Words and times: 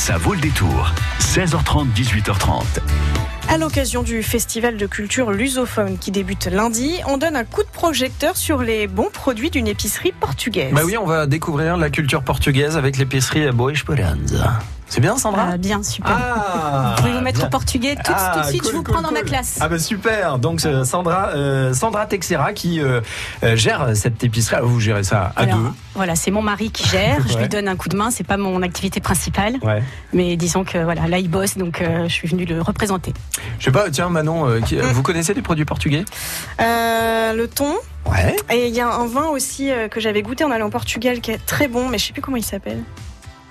Ça 0.00 0.16
vaut 0.16 0.32
le 0.32 0.40
détour. 0.40 0.94
16h30, 1.18 1.92
18h30. 1.92 2.62
À 3.50 3.58
l'occasion 3.58 4.02
du 4.02 4.22
festival 4.22 4.78
de 4.78 4.86
culture 4.86 5.30
lusophone 5.30 5.98
qui 5.98 6.10
débute 6.10 6.46
lundi, 6.46 6.94
on 7.06 7.18
donne 7.18 7.36
un 7.36 7.44
coup 7.44 7.62
de 7.62 7.68
projecteur 7.68 8.34
sur 8.34 8.62
les 8.62 8.86
bons 8.86 9.10
produits 9.12 9.50
d'une 9.50 9.68
épicerie 9.68 10.12
portugaise. 10.12 10.72
Bah 10.72 10.80
oui, 10.86 10.96
on 10.96 11.04
va 11.04 11.26
découvrir 11.26 11.76
la 11.76 11.90
culture 11.90 12.22
portugaise 12.22 12.78
avec 12.78 12.96
l'épicerie 12.96 13.50
Boa. 13.50 13.74
C'est 14.90 15.00
bien, 15.00 15.16
Sandra 15.16 15.50
Ah, 15.52 15.56
bien, 15.56 15.82
super. 15.84 16.10
Ah, 16.14 16.94
vous 16.96 17.02
pouvez 17.02 17.14
vous 17.14 17.20
mettre 17.24 17.38
bien. 17.38 17.46
au 17.46 17.50
portugais 17.50 17.94
tout, 17.94 18.12
Ah, 18.12 18.32
tout 18.34 18.40
de 18.40 18.46
suite, 18.46 18.62
cool, 18.62 18.70
je 18.72 18.76
vous 18.76 18.82
cool, 18.82 18.92
prends 18.94 19.02
dans 19.02 19.12
ma 19.12 19.22
classe. 19.22 19.58
Ah 19.60 19.68
bah 19.68 19.78
super. 19.78 20.38
Donc 20.40 20.64
euh, 20.64 20.82
Sandra, 20.84 21.28
euh, 21.28 21.72
Sandra 21.72 22.06
Texera 22.06 22.52
qui 22.52 22.80
euh, 22.80 23.00
euh, 23.44 23.54
gère 23.54 23.90
cette 23.94 24.22
épicerie. 24.24 24.56
Ah, 24.58 24.62
Vous 24.64 24.80
gérez 24.80 25.04
ça 25.04 25.32
à 25.36 25.42
Alors, 25.42 25.58
deux. 25.58 25.70
Voilà, 25.94 26.16
c'est 26.16 26.32
mon 26.32 26.42
mari 26.42 26.70
qui 26.72 26.88
gère, 26.88 27.18
je 27.28 27.34
Ouais. 27.34 27.42
lui 27.42 27.48
donne 27.48 27.68
un 27.68 27.76
coup 27.76 27.88
de 27.88 27.96
main, 27.96 28.10
c'est 28.10 28.24
pas 28.26 28.36
mon 28.36 28.62
activité 28.62 29.00
principale, 29.00 29.54
Ouais. 29.62 29.80
mais 30.12 30.36
disons 30.36 30.64
que 30.64 30.78
voilà, 30.78 31.06
là 31.06 31.18
il 31.18 31.30
bosse, 31.30 31.56
donc 31.56 31.80
euh, 31.82 32.04
je 32.08 32.12
suis 32.12 32.26
venue 32.28 32.44
le 32.44 32.60
représenter. 32.60 33.14
Je 33.60 33.66
sais 33.66 33.70
pas. 33.72 33.90
Tiens, 33.90 34.08
Manon, 34.08 34.48
euh, 34.48 34.60
qui- 34.60 34.76
Mm. 34.76 34.80
vous 34.92 35.02
connaissez 35.04 35.34
des 35.34 35.42
produits 35.42 35.64
portugais? 35.64 36.04
Euh, 36.60 37.32
le 37.34 37.46
thon, 37.48 37.74
Ouais. 38.10 38.34
et 38.52 38.66
il 38.68 38.74
y 38.74 38.80
a 38.80 38.88
un 38.92 39.06
vin 39.06 39.26
aussi 39.28 39.70
euh, 39.70 39.86
que 39.88 40.00
j'avais 40.00 40.22
goûté 40.22 40.42
en 40.42 40.50
allant 40.50 40.66
au 40.66 40.70
Portugal 40.70 41.20
qui 41.20 41.30
est 41.30 41.44
très 41.46 41.68
bon, 41.68 41.88
mais 41.88 41.98
je 41.98 42.06
sais 42.06 42.12
plus 42.12 42.22
comment 42.22 42.36
il 42.36 42.44
s'appelle. 42.44 42.82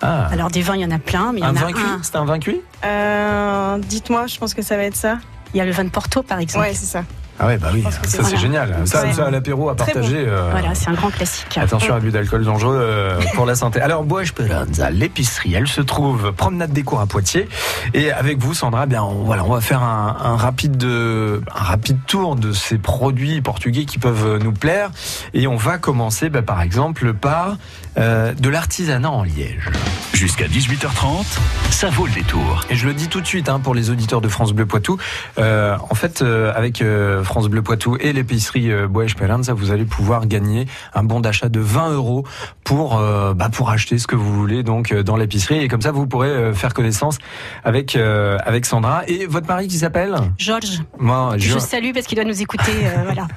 Ah. 0.02 0.28
Alors 0.32 0.50
des 0.50 0.62
vins, 0.62 0.76
il 0.76 0.82
y 0.82 0.86
en 0.86 0.92
a 0.92 1.00
plein, 1.00 1.34
mais 1.34 1.40
il 1.40 1.44
y 1.44 1.46
un 1.46 1.52
en 1.52 1.56
a 1.56 1.60
vin 1.60 1.72
cuit 1.72 1.84
un. 1.86 2.00
C'est 2.02 2.16
un 2.16 2.26
vin 2.26 2.40
cuit 2.40 2.62
Euh, 2.86 3.78
Dites-moi, 3.80 4.28
je 4.28 4.38
pense 4.38 4.54
que 4.54 4.62
ça 4.62 4.78
va 4.78 4.84
être 4.84 4.96
ça. 4.96 5.18
Il 5.54 5.58
y 5.58 5.62
a 5.62 5.66
le 5.66 5.72
vin 5.72 5.84
de 5.84 5.90
Porto 5.90 6.24
par 6.24 6.40
exemple. 6.40 6.66
Ouais, 6.66 6.74
c'est 6.74 6.86
ça. 6.86 7.04
Ah 7.40 7.48
ouais, 7.48 7.58
bah 7.58 7.70
oui. 7.74 7.84
Ça 7.84 8.00
c'est- 8.06 8.22
voilà. 8.22 8.38
génial. 8.38 8.76
Ça, 8.86 9.04
Ouais. 9.04 9.14
ça 9.14 9.26
à 9.28 9.32
l'apéro 9.32 9.70
à 9.70 9.76
Très 9.76 9.94
partager. 9.94 10.26
euh, 10.28 10.50
Voilà, 10.52 10.76
c'est 10.76 10.90
un 10.90 10.94
grand 10.94 11.10
classique. 11.10 11.58
Attention 11.58 11.94
à 11.94 11.98
l'abus 11.98 12.12
d'alcool 12.12 12.44
dangereux 12.44 12.78
euh, 12.80 13.20
pour 13.36 13.46
la 13.46 13.56
santé. 13.56 13.80
Alors, 13.82 14.04
Bois 14.04 14.24
Esperanza, 14.24 14.90
l'épicerie, 14.90 15.54
elle 15.54 15.68
se 15.68 15.82
trouve 15.82 16.34
promenade 16.34 16.72
des 16.74 16.84
cours 16.84 17.00
à 17.00 17.06
Poitiers. 17.06 17.48
Et 17.94 18.12
avec 18.12 18.40
vous, 18.40 18.54
Sandra, 18.54 18.86
bien, 18.86 19.04
on, 19.04 19.24
voilà, 19.24 19.46
on 19.46 19.54
va 19.54 19.62
faire 19.62 19.82
un, 19.84 20.18
un 20.22 20.36
rapide 20.36 20.78
de, 20.78 21.42
un 21.56 21.64
rapide 21.64 22.00
tour 22.08 22.36
de 22.36 22.52
ces 22.52 22.78
produits 22.78 23.42
portugais 23.42 23.86
qui 23.86 24.00
peuvent 24.00 24.38
nous 24.44 24.52
plaire. 24.54 24.90
Et 25.34 25.48
on 25.48 25.56
va 25.56 25.78
commencer, 25.78 26.30
bah, 26.30 26.42
par 26.42 26.62
exemple, 26.62 27.14
par 27.14 27.58
euh, 27.98 28.34
de 28.34 28.50
l'artisanat 28.50 29.10
en 29.10 29.24
Liège. 29.24 29.70
Jusqu'à 30.14 30.48
18h30, 30.48 31.26
ça 31.72 31.90
vaut 31.90 32.06
le 32.06 32.12
détour. 32.14 32.66
Et 32.70 32.76
je 32.76 32.86
le 32.88 32.94
dis 32.94 33.08
tout 33.08 33.22
de 33.22 33.26
suite 33.26 33.48
hein, 33.50 33.60
pour 33.60 33.74
les 33.74 33.90
auditeurs 33.90 34.22
de 34.22 34.28
France 34.28 34.52
Bleu 34.54 34.66
Poitou. 34.66 34.98
Euh, 35.38 35.76
en 35.90 35.96
fait, 35.96 36.22
euh, 36.22 36.52
avec 36.56 36.82
euh, 36.82 37.24
France 37.30 37.48
Bleu 37.48 37.62
Poitou 37.62 37.96
et 38.00 38.12
l'épicerie 38.12 38.72
euh, 38.72 38.88
Bois 38.88 39.06
Esperanza, 39.06 39.54
vous 39.54 39.70
allez 39.70 39.86
pouvoir 39.86 40.26
gagner 40.26 40.66
un 40.96 41.04
bon 41.04 41.20
d'achat 41.20 41.48
de 41.48 41.60
20 41.60 41.92
euros 41.92 42.26
pour 42.64 42.98
euh, 42.98 43.36
bah, 43.36 43.50
pour 43.50 43.70
acheter 43.70 44.00
ce 44.00 44.08
que 44.08 44.16
vous 44.16 44.34
voulez 44.34 44.64
donc 44.64 44.92
euh, 44.92 45.04
dans 45.04 45.16
l'épicerie. 45.16 45.60
Et 45.60 45.68
comme 45.68 45.84
ça, 45.84 45.92
vous 45.92 46.08
pourrez 46.08 46.56
faire 46.56 46.74
connaissance 46.74 47.20
avec 47.64 47.96
euh, 47.96 48.40
avec 48.46 48.66
Sandra 48.66 49.04
et 49.08 49.28
votre 49.28 49.46
mari 49.48 49.68
qui 49.68 49.78
s'appelle? 49.78 50.16
Georges, 50.40 50.82
Moi, 50.98 51.36
je- 51.38 51.52
je 51.54 51.60
salue 51.60 51.92
parce 51.94 52.08
qu'il 52.08 52.16
doit 52.16 52.26
nous 52.26 52.42
écouter. 52.42 52.72
euh, 52.86 53.04
voilà. 53.04 53.28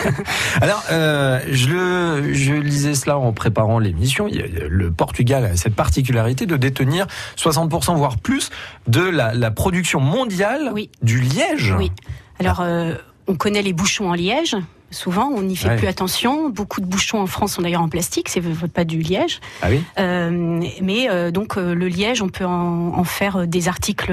Alors, 0.62 0.82
je, 0.88 1.68
le, 1.68 2.32
je 2.32 2.54
lisais 2.54 2.94
cela 2.94 3.18
en 3.18 3.34
préparant 3.34 3.78
l'émission. 3.78 4.28
Le 4.30 4.90
Portugal 4.90 5.44
a 5.44 5.56
cette 5.56 5.74
particularité 5.76 6.46
de 6.46 6.56
détenir 6.56 7.06
60% 7.36 7.96
voire 7.96 8.16
plus 8.16 8.48
de 8.88 9.02
la, 9.02 9.34
la 9.34 9.50
production 9.50 10.00
mondiale 10.00 10.70
Oui. 10.72 10.90
du 11.02 11.20
liège. 11.20 11.74
Oui. 11.78 11.92
Alors, 12.40 12.60
euh, 12.62 12.94
on 13.26 13.34
connaît 13.36 13.62
les 13.62 13.72
bouchons 13.72 14.10
en 14.10 14.14
liège. 14.14 14.56
Souvent, 14.90 15.30
on 15.34 15.40
n'y 15.40 15.56
fait 15.56 15.68
Ouais. 15.68 15.76
plus 15.76 15.86
attention. 15.86 16.50
Beaucoup 16.50 16.82
de 16.82 16.86
bouchons 16.86 17.18
en 17.18 17.26
France 17.26 17.54
sont 17.54 17.62
d'ailleurs 17.62 17.80
en 17.80 17.88
plastique, 17.88 18.28
c'est 18.28 18.42
pas 18.68 18.84
du 18.84 18.98
liège. 18.98 19.40
Ah 19.62 19.68
oui? 19.70 19.80
Euh, 19.98 20.60
mais 20.82 21.08
euh, 21.08 21.30
donc 21.30 21.56
euh, 21.56 21.74
le 21.74 21.88
liège, 21.88 22.20
on 22.20 22.28
peut 22.28 22.44
en, 22.44 22.92
en 22.98 23.04
faire 23.04 23.46
des 23.46 23.68
articles 23.68 24.12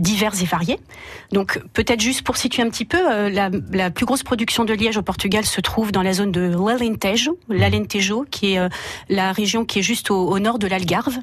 divers 0.00 0.34
et 0.42 0.44
variés. 0.44 0.78
Donc 1.32 1.58
peut-être 1.72 2.02
juste 2.02 2.20
pour 2.20 2.36
situer 2.36 2.62
un 2.62 2.68
petit 2.68 2.84
peu, 2.84 2.98
la, 3.30 3.48
la 3.72 3.90
plus 3.90 4.04
grosse 4.04 4.22
production 4.22 4.66
de 4.66 4.74
liège 4.74 4.98
au 4.98 5.02
Portugal 5.02 5.46
se 5.46 5.62
trouve 5.62 5.90
dans 5.90 6.02
la 6.02 6.12
zone 6.12 6.32
de 6.32 6.52
l'Alentejo, 6.54 7.38
l'Alentejo, 7.48 8.26
qui 8.30 8.52
est 8.54 8.60
la 9.08 9.32
région 9.32 9.64
qui 9.64 9.78
est 9.78 9.82
juste 9.82 10.10
au, 10.10 10.28
au 10.28 10.38
nord 10.38 10.58
de 10.58 10.66
l'Algarve. 10.66 11.16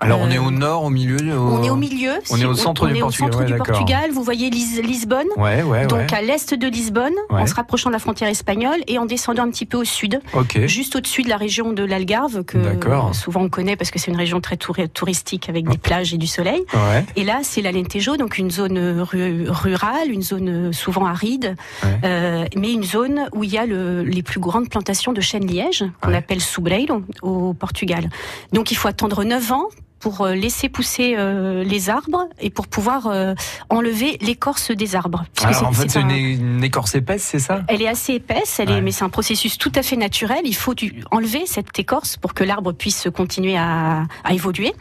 Alors 0.00 0.20
on 0.20 0.26
Euh, 0.28 0.30
est 0.34 0.38
au 0.38 0.52
nord, 0.52 0.84
au 0.84 0.90
milieu. 0.90 1.16
au- 1.36 1.54
On 1.58 1.62
est 1.64 1.70
au 1.70 1.74
milieu. 1.76 2.12
on 2.30 2.36
est 2.36 2.44
au 2.44 2.54
centre 2.54 2.84
on 2.84 2.86
du 2.86 2.94
est 2.94 3.02
au 3.02 3.06
Portugal, 3.06 3.32
centre 3.32 3.40
ouais, 3.44 3.46
du. 3.50 3.56
Portugal. 3.56 4.10
Vous 4.12 4.22
voyez 4.22 4.48
Lis- 4.48 4.80
Lisbonne. 4.80 5.26
Ouais, 5.36 5.62
ouais, 5.62 5.86
Donc 5.88 6.12
à 6.12 6.22
l'est 6.22 6.54
de 6.54 6.68
Lisbonne, 6.68 7.14
en 7.30 7.46
se 7.46 7.54
rapprochant 7.54 7.90
de 7.90 7.94
la 7.94 7.98
frontière 7.98 8.28
espagnole 8.30 8.78
et 8.86 8.98
en 8.98 9.06
descendant 9.06 9.42
un 9.42 9.50
petit 9.50 9.66
peu 9.66 9.76
au 9.76 9.84
sud, 9.84 10.20
Ok. 10.34 10.60
juste 10.66 10.94
au-dessus 10.94 11.22
de 11.22 11.28
la 11.28 11.36
région 11.36 11.72
de 11.72 11.82
l'Algarve, 11.82 12.44
que 12.44 12.58
euh, 12.58 13.12
souvent 13.12 13.42
on 13.42 13.48
connaît 13.48 13.74
parce 13.74 13.90
que 13.90 13.98
c'est 13.98 14.10
une 14.12 14.16
région 14.16 14.40
très 14.40 14.54
touri- 14.56 14.88
touristique 14.88 15.48
avec 15.48 15.68
des 15.68 15.78
plages 15.78 16.14
et 16.14 16.18
du 16.18 16.28
soleil. 16.28 16.62
Ouais. 16.74 17.04
Et 17.16 17.24
là, 17.24 17.40
c'est 17.42 17.60
l'Alentejo, 17.60 18.16
donc 18.16 18.38
une 18.38 18.52
zone 18.52 19.00
ru- 19.02 19.46
rurale, 19.48 20.12
une 20.12 20.22
zone 20.22 20.72
souvent 20.72 21.06
aride, 21.06 21.56
euh, 22.04 22.44
mais 22.56 22.72
une 22.72 22.84
zone 22.84 23.28
où 23.32 23.42
il 23.42 23.50
y 23.50 23.58
a 23.58 23.66
le- 23.66 24.04
les 24.04 24.22
plus 24.22 24.38
grandes 24.38 24.68
plantations 24.68 25.12
de 25.12 25.20
chênes 25.20 25.46
liège, 25.46 25.84
qu'on 26.00 26.14
appelle 26.14 26.40
Subreiro 26.40 27.02
au 27.22 27.52
Portugal. 27.52 28.08
Donc 28.52 28.70
il 28.70 28.76
faut 28.76 28.86
attendre 28.88 29.24
9 29.24 29.50
ans 29.50 29.66
pour 30.00 30.22
euh, 30.22 30.34
laisser 30.34 30.68
pousser 30.68 31.14
euh, 31.16 31.64
les 31.64 31.90
arbres 31.90 32.28
et 32.40 32.50
pour 32.50 32.66
pouvoir 32.68 33.06
euh, 33.06 33.34
enlever 33.70 34.18
l'écorce 34.20 34.70
des 34.70 34.94
arbres. 34.96 35.24
Alors, 35.42 35.66
en 35.66 35.72
fait, 35.72 35.90
c'est 35.90 35.98
un- 35.98 36.08
une, 36.08 36.62
écorce 36.64 36.94
épaisse, 36.94 37.22
c'est 37.22 37.38
ça? 37.38 37.62
Elle 37.68 37.82
est 37.82 37.88
assez 37.88 38.14
épaisse, 38.14 38.60
elle 38.60 38.70
Ouais. 38.70 38.78
est, 38.78 38.80
mais 38.80 38.92
c'est 38.92 39.04
un 39.04 39.08
processus 39.08 39.58
tout 39.58 39.72
à 39.74 39.82
fait 39.82 39.96
naturel. 39.96 40.40
Il 40.44 40.54
faut 40.54 40.74
du- 40.74 41.02
enlever 41.10 41.44
cette 41.46 41.76
écorce 41.78 42.16
pour 42.16 42.34
que 42.34 42.44
l'arbre 42.44 42.72
puisse 42.72 43.08
continuer 43.14 43.56
à, 43.56 44.04
à 44.24 44.32
évoluer. 44.34 44.72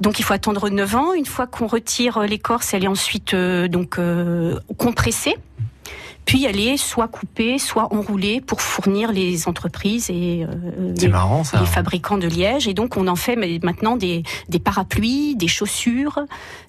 Donc 0.00 0.18
il 0.18 0.24
faut 0.24 0.34
attendre 0.34 0.68
9 0.68 0.94
ans. 0.96 1.12
Une 1.14 1.26
fois 1.26 1.46
qu'on 1.46 1.66
retire 1.66 2.20
l'écorce, 2.20 2.74
elle 2.74 2.84
est 2.84 2.88
ensuite 2.88 3.34
euh, 3.34 3.68
donc 3.68 3.98
compressée. 4.76 5.36
Puis 6.26 6.44
elle 6.44 6.60
est 6.60 6.76
soit 6.76 7.08
coupée, 7.08 7.58
soit 7.58 7.94
enroulée 7.94 8.40
pour 8.40 8.60
fournir 8.60 9.12
les 9.12 9.48
entreprises 9.48 10.10
et 10.10 10.44
euh, 10.44 10.92
les, 11.00 11.08
marrant 11.08 11.44
ça. 11.44 11.60
les 11.60 11.66
fabricants 11.66 12.18
de 12.18 12.26
liège. 12.26 12.66
Et 12.68 12.74
donc 12.74 12.96
on 12.96 13.06
en 13.06 13.16
fait 13.16 13.36
maintenant 13.62 13.96
des, 13.96 14.24
des 14.48 14.58
parapluies, 14.58 15.36
des 15.36 15.48
chaussures. 15.48 16.18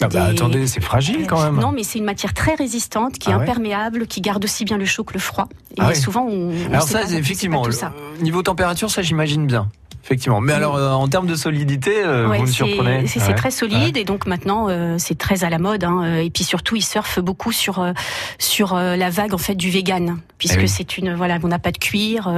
Ah 0.01 0.07
bah, 0.07 0.07
des- 0.07 0.17
attendez, 0.19 0.67
c'est 0.67 0.79
fragile 0.81 1.25
quand 1.27 1.41
même. 1.43 1.55
Non, 1.59 1.71
mais 1.71 1.83
c'est 1.83 1.97
une 1.99 2.05
matière 2.05 2.33
très 2.35 2.53
résistante, 2.53 3.17
qui 3.17 3.29
est 3.29 3.33
Ah 3.33 3.37
ouais 3.39 3.43
imperméable, 3.43 4.07
qui 4.07 4.21
garde 4.21 4.43
aussi 4.45 4.63
bien 4.63 4.77
le 4.77 4.85
chaud 4.85 5.03
que 5.03 5.13
le 5.13 5.19
froid. 5.19 5.49
Et 5.75 5.81
Ah 5.81 5.93
souvent, 5.95 6.25
on. 6.29 6.51
on 6.51 6.69
Alors 6.73 6.83
sait 6.83 6.93
ça, 6.93 6.99
pas- 6.99 7.03
on 7.05 7.07
c'est 7.07 7.13
sait 7.15 7.19
effectivement, 7.19 7.61
pas 7.63 7.67
tout 7.69 7.73
ça. 7.75 7.93
niveau 8.21 8.43
température, 8.43 8.91
ça 8.91 9.01
j'imagine 9.01 9.47
bien. 9.47 9.69
Effectivement. 10.07 10.39
Mais 10.39 10.53
alors, 10.53 10.77
euh, 10.77 10.91
en 10.93 11.09
termes 11.09 11.27
de 11.27 11.35
solidité, 11.35 11.91
euh, 12.01 12.29
Ouais, 12.29 12.37
vous 12.37 12.43
me 12.45 12.49
surprenez. 12.49 13.07
C'est 13.07 13.19
Ouais. 13.27 13.35
très 13.35 13.51
solide 13.51 13.97
et 13.97 14.05
donc 14.05 14.25
maintenant 14.25 14.67
euh, 14.69 14.95
c'est 14.97 15.17
très 15.17 15.43
à 15.43 15.49
la 15.49 15.59
mode. 15.59 15.83
hein, 15.83 16.01
euh, 16.05 16.23
et 16.23 16.29
puis 16.29 16.45
surtout, 16.45 16.77
ils 16.77 16.81
surfent 16.81 17.19
beaucoup 17.19 17.51
sur 17.51 17.79
euh, 17.79 17.91
sur 18.39 18.73
euh, 18.73 18.95
la 18.95 19.09
vague 19.09 19.33
en 19.33 19.37
fait 19.37 19.55
du 19.55 19.69
vegan, 19.69 20.17
puisque 20.37 20.55
Eh 20.59 20.61
oui. 20.61 20.69
c'est 20.69 20.97
une 20.97 21.13
voilà, 21.13 21.39
on 21.43 21.49
n'a 21.49 21.59
pas 21.59 21.73
de 21.73 21.77
cuir. 21.77 22.31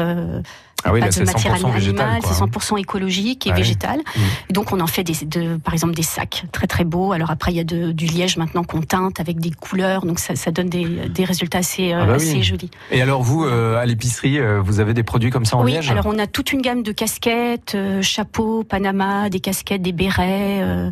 Euh, 0.86 0.90
Ah 0.90 0.94
oui, 0.94 1.00
pas 1.02 1.08
là, 1.08 1.12
de 1.12 1.24
matière 1.26 1.56
100% 1.56 1.72
végétal. 1.74 2.08
animale, 2.10 2.22
c'est 2.24 2.34
100% 2.44 2.78
écologique 2.80 3.48
et 3.48 3.52
Ouais. 3.52 3.56
végétal. 3.58 3.98
Mm. 4.00 4.20
Et 4.50 4.54
donc 4.54 4.72
on 4.72 4.80
en 4.80 4.88
fait 4.88 5.04
des, 5.04 5.26
de, 5.26 5.58
par 5.58 5.74
exemple 5.74 5.94
des 5.94 6.04
sacs 6.04 6.46
très 6.52 6.68
très 6.68 6.84
beaux. 6.86 7.12
Alors 7.12 7.32
après 7.32 7.52
il 7.52 7.58
y 7.58 7.60
a 7.60 7.64
de- 7.64 7.92
du 7.92 8.06
liège 8.06 8.38
maintenant 8.38 8.64
qu'on 8.64 8.82
teinte 8.82 9.20
avec 9.20 9.40
des 9.40 9.52
couleurs, 9.52 10.06
donc 10.06 10.20
ça, 10.20 10.36
ça 10.36 10.52
donne 10.52 10.70
des, 10.70 10.86
des 11.10 11.24
résultats 11.26 11.60
assez, 11.60 11.92
euh, 11.94 12.00
Ah 12.04 12.06
bah 12.06 12.14
assez 12.14 12.34
oui. 12.34 12.44
jolis. 12.44 12.72
Et 12.92 13.02
alors 13.02 13.22
vous, 13.24 13.44
euh, 13.46 13.78
à 13.78 13.86
l'épicerie, 13.86 14.40
euh, 14.40 14.62
vous 14.62 14.80
avez 14.80 14.94
des 14.94 15.04
produits 15.04 15.30
comme 15.32 15.46
ça 15.46 15.58
en 15.58 15.64
oui, 15.64 15.74
liège? 15.74 15.90
alors 15.92 16.06
on 16.08 16.18
a 16.18 16.28
toute 16.28 16.52
une 16.54 16.62
gamme 16.62 16.84
de 16.84 16.92
casquettes, 16.92 17.76
euh, 17.76 18.02
chapeaux, 18.02 18.64
Panama, 18.64 19.30
des 19.30 19.40
casquettes, 19.40 19.82
des 19.82 19.92
bérets, 19.92 20.62
euh, 20.62 20.70
euh, 20.70 20.92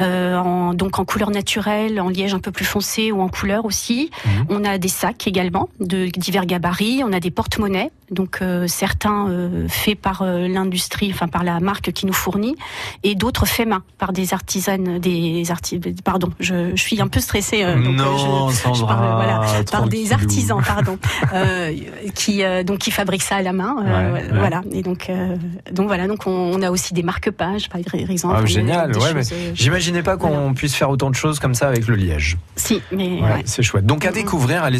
en, 0.00 0.74
donc 0.74 0.98
en 0.98 1.04
couleur 1.04 1.30
naturelle, 1.30 2.00
en 2.00 2.08
liège 2.08 2.34
un 2.34 2.38
peu 2.38 2.50
plus 2.50 2.64
foncé 2.64 3.12
ou 3.12 3.20
en 3.22 3.28
couleur 3.28 3.64
aussi. 3.64 4.10
Mhm. 4.24 4.46
On 4.50 4.64
a 4.64 4.78
des 4.78 4.88
sacs 4.88 5.26
également 5.26 5.68
de 5.80 6.06
divers 6.06 6.46
gabarits. 6.46 7.02
On 7.04 7.12
a 7.12 7.20
des 7.20 7.30
porte-monnaies, 7.30 7.90
donc 8.10 8.38
euh, 8.42 8.66
certains 8.66 9.28
euh, 9.28 9.66
faits 9.68 9.98
par 10.00 10.22
euh, 10.22 10.48
l'industrie, 10.48 11.10
enfin 11.12 11.28
par 11.28 11.44
la 11.44 11.60
marque 11.60 11.92
qui 11.92 12.06
nous 12.06 12.12
fournit, 12.12 12.56
et 13.02 13.14
d'autres 13.14 13.46
faits 13.46 13.68
main 13.68 13.82
par 13.98 14.12
des 14.12 14.34
artisanes, 14.34 14.98
des 14.98 15.50
arti 15.50 15.80
pardon, 16.04 16.30
je, 16.40 16.70
je 16.74 16.80
suis 16.82 17.00
un 17.00 17.08
peu 17.08 17.20
stressée. 17.20 17.62
euh, 17.64 17.74
donc, 17.76 17.86
euh, 17.98 18.04
non, 18.04 18.48
je- 18.50 18.54
Sandra, 18.56 18.86
parle, 18.96 19.14
voilà, 19.16 19.62
par 19.70 19.88
des 19.88 20.12
artisans, 20.12 20.60
pardon, 20.66 20.98
euh, 21.34 21.72
qui 22.14 22.42
euh, 22.42 22.62
donc 22.62 22.78
qui 22.78 22.90
fabriquent 22.90 23.22
ça 23.22 23.36
à 23.36 23.42
la 23.42 23.52
main, 23.52 23.76
euh, 23.84 24.12
Ouais, 24.12 24.20
ouais. 24.22 24.28
voilà. 24.38 24.62
Et 24.72 24.82
donc 24.82 25.08
euh, 25.08 25.36
donc 25.72 25.86
voilà, 25.86 26.06
donc 26.06 26.26
on, 26.26 26.30
on 26.54 26.62
a 26.62 26.70
aussi 26.70 26.92
des 26.94 27.02
marque-pages, 27.02 27.68
par 27.68 27.80
exemple. 27.94 28.34
Ah, 28.36 28.42
des- 28.42 28.46
génial, 28.46 28.92
des 28.92 28.98
ouais, 28.98 29.14
mais 29.14 29.20
choses, 29.22 29.32
euh, 29.32 29.50
J'imaginais 29.86 30.02
pas 30.02 30.16
qu'on 30.16 30.30
Voilà. 30.30 30.52
puisse 30.54 30.74
faire 30.74 30.90
autant 30.90 31.10
de 31.10 31.14
choses 31.14 31.38
comme 31.38 31.54
ça 31.54 31.68
avec 31.68 31.86
le 31.86 31.94
liège. 31.94 32.38
Si, 32.56 32.82
mais 32.90 33.20
Ouais, 33.20 33.22
ouais. 33.22 33.42
C'est 33.44 33.62
chouette. 33.62 33.86
Donc 33.86 34.04
à 34.04 34.08
Mhm. 34.08 34.14
découvrir 34.14 34.64
à 34.64 34.70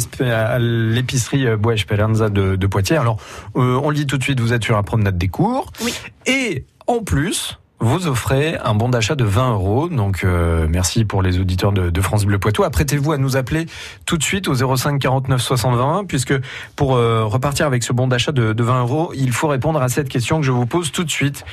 l'épicerie 0.59 1.47
euh, 1.47 1.55
Bois 1.55 1.73
Esperanza 1.75 2.29
de, 2.29 2.55
de 2.57 2.67
Poitiers. 2.67 2.97
Alors 2.97 3.17
euh, 3.55 3.79
on 3.81 3.89
le 3.89 3.95
dit 3.95 4.05
tout 4.05 4.17
de 4.17 4.23
suite, 4.23 4.39
vous 4.41 4.51
êtes 4.53 4.63
sur 4.63 4.75
la 4.75 4.83
promenade 4.83 5.17
des 5.17 5.29
cours. 5.29 5.71
Oui. 5.83 5.93
Et 6.25 6.65
en 6.87 6.99
plus, 7.03 7.57
vous 7.79 8.07
offrez 8.07 8.57
un 8.57 8.73
bon 8.73 8.89
d'achat 8.89 9.15
de 9.15 9.23
20 9.23 9.53
euros. 9.53 9.87
Donc 9.87 10.23
euh, 10.25 10.67
merci 10.69 11.05
pour 11.05 11.21
les 11.21 11.39
auditeurs 11.39 11.71
de, 11.71 11.89
de 11.89 12.01
France 12.01 12.25
Bleu 12.25 12.37
Poitou. 12.39 12.63
Apprêtez-vous 12.65 13.13
à 13.13 13.17
nous 13.17 13.37
appeler 13.37 13.65
tout 14.05 14.17
de 14.17 14.23
suite 14.23 14.47
au 14.49 14.55
05 14.75 14.99
49 14.99 15.41
60 15.41 15.75
20 15.77 16.05
puisque 16.05 16.33
pour 16.75 16.95
euh, 16.97 17.23
repartir 17.23 17.65
avec 17.65 17.83
ce 17.83 17.93
bon 17.93 18.07
d'achat 18.07 18.33
de, 18.33 18.51
de 18.51 18.63
20 18.63 18.81
euros, 18.81 19.11
il 19.15 19.31
faut 19.31 19.47
répondre 19.47 19.81
à 19.81 19.87
cette 19.87 20.09
question 20.09 20.39
que 20.41 20.45
je 20.45 20.51
vous 20.51 20.65
pose 20.65 20.91
tout 20.91 21.03
de 21.05 21.11
suite. 21.11 21.45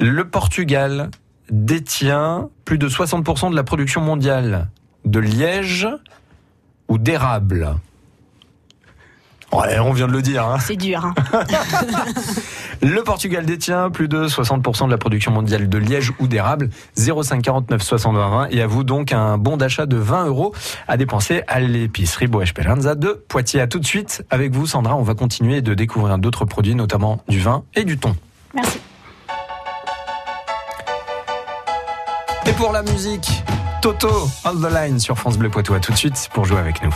Le 0.00 0.24
Portugal 0.28 1.10
détient 1.50 2.48
plus 2.64 2.78
de 2.78 2.88
60% 2.88 3.50
de 3.50 3.56
la 3.56 3.64
production 3.64 4.00
mondiale 4.00 4.68
de 5.04 5.20
liège 5.20 5.88
ou 6.88 6.98
d'érable 6.98 7.76
Ouais, 9.52 9.78
on 9.78 9.92
vient 9.92 10.06
de 10.06 10.12
le 10.12 10.20
dire. 10.20 10.44
Hein. 10.44 10.58
C'est 10.60 10.76
dur. 10.76 11.06
Hein. 11.06 11.14
le 12.82 13.02
Portugal 13.02 13.46
détient 13.46 13.88
plus 13.90 14.06
de 14.06 14.26
60% 14.26 14.86
de 14.86 14.90
la 14.90 14.98
production 14.98 15.32
mondiale 15.32 15.70
de 15.70 15.78
liège 15.78 16.12
ou 16.18 16.26
d'érable. 16.26 16.68
05 16.96 17.42
49 17.42 17.82
60 17.82 18.14
20 18.14 18.48
Et 18.50 18.60
à 18.60 18.66
vous 18.66 18.84
donc 18.84 19.12
un 19.12 19.38
bon 19.38 19.56
d'achat 19.56 19.86
de 19.86 19.96
20 19.96 20.26
euros 20.26 20.54
à 20.86 20.98
dépenser 20.98 21.42
à 21.48 21.60
l'épicerie 21.60 22.26
Boa 22.26 22.42
Esperanza 22.42 22.94
de 22.94 23.24
Poitiers. 23.26 23.62
À 23.62 23.66
tout 23.66 23.78
de 23.78 23.86
suite 23.86 24.22
avec 24.28 24.52
vous, 24.52 24.66
Sandra. 24.66 24.96
On 24.96 25.02
va 25.02 25.14
continuer 25.14 25.62
de 25.62 25.72
découvrir 25.72 26.18
d'autres 26.18 26.44
produits, 26.44 26.74
notamment 26.74 27.22
du 27.28 27.40
vin 27.40 27.64
et 27.74 27.84
du 27.84 27.96
thon. 27.96 28.14
Merci. 28.54 28.80
Et 32.48 32.52
pour 32.52 32.72
la 32.72 32.82
musique, 32.82 33.28
Toto, 33.82 34.08
on 34.46 34.54
the 34.54 34.72
line 34.72 34.98
sur 34.98 35.18
France 35.18 35.36
Bleu 35.36 35.50
Poitou. 35.50 35.74
À 35.74 35.80
tout 35.80 35.92
de 35.92 35.98
suite 35.98 36.30
pour 36.32 36.46
jouer 36.46 36.58
avec 36.58 36.82
nous. 36.82 36.94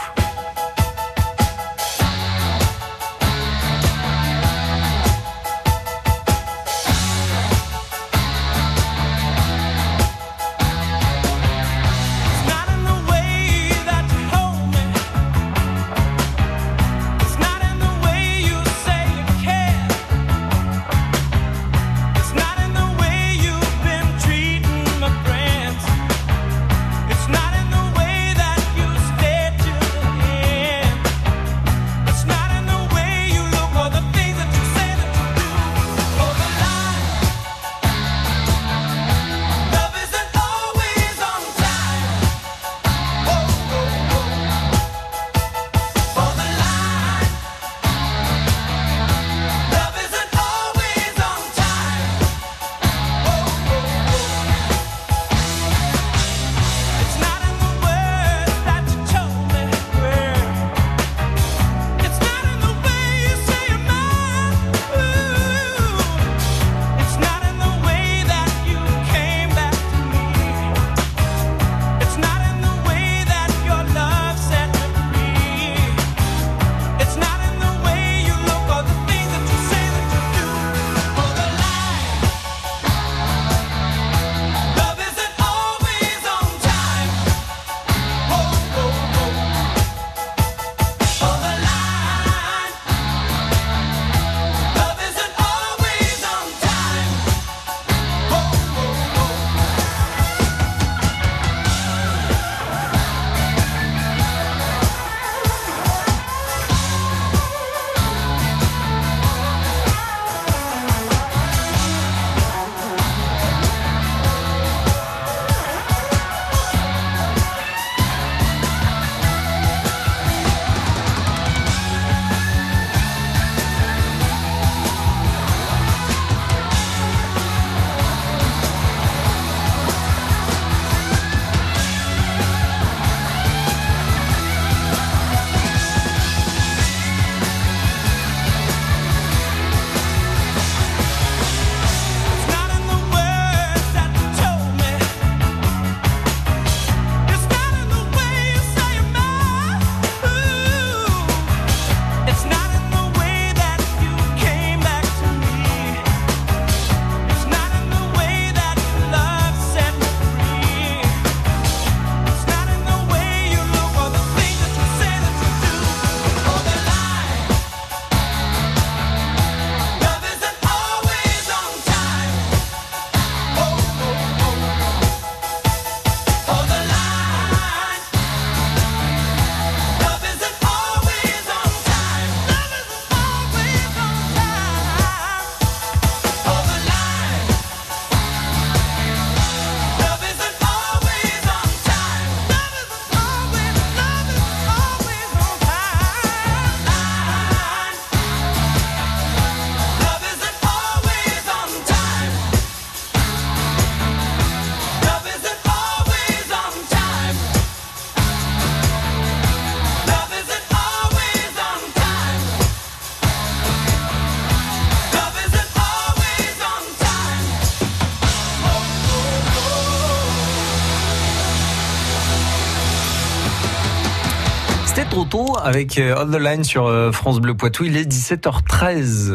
Avec 225.63 225.99
euh, 225.99 226.15
On 226.19 226.31
the 226.31 226.41
Line 226.41 226.65
sur 226.65 226.87
euh, 226.87 227.13
France 227.13 227.41
Bleu 227.41 227.55
Poitou. 227.55 227.85
Il 227.85 227.97
est 227.97 228.11
17h13. 228.11 229.33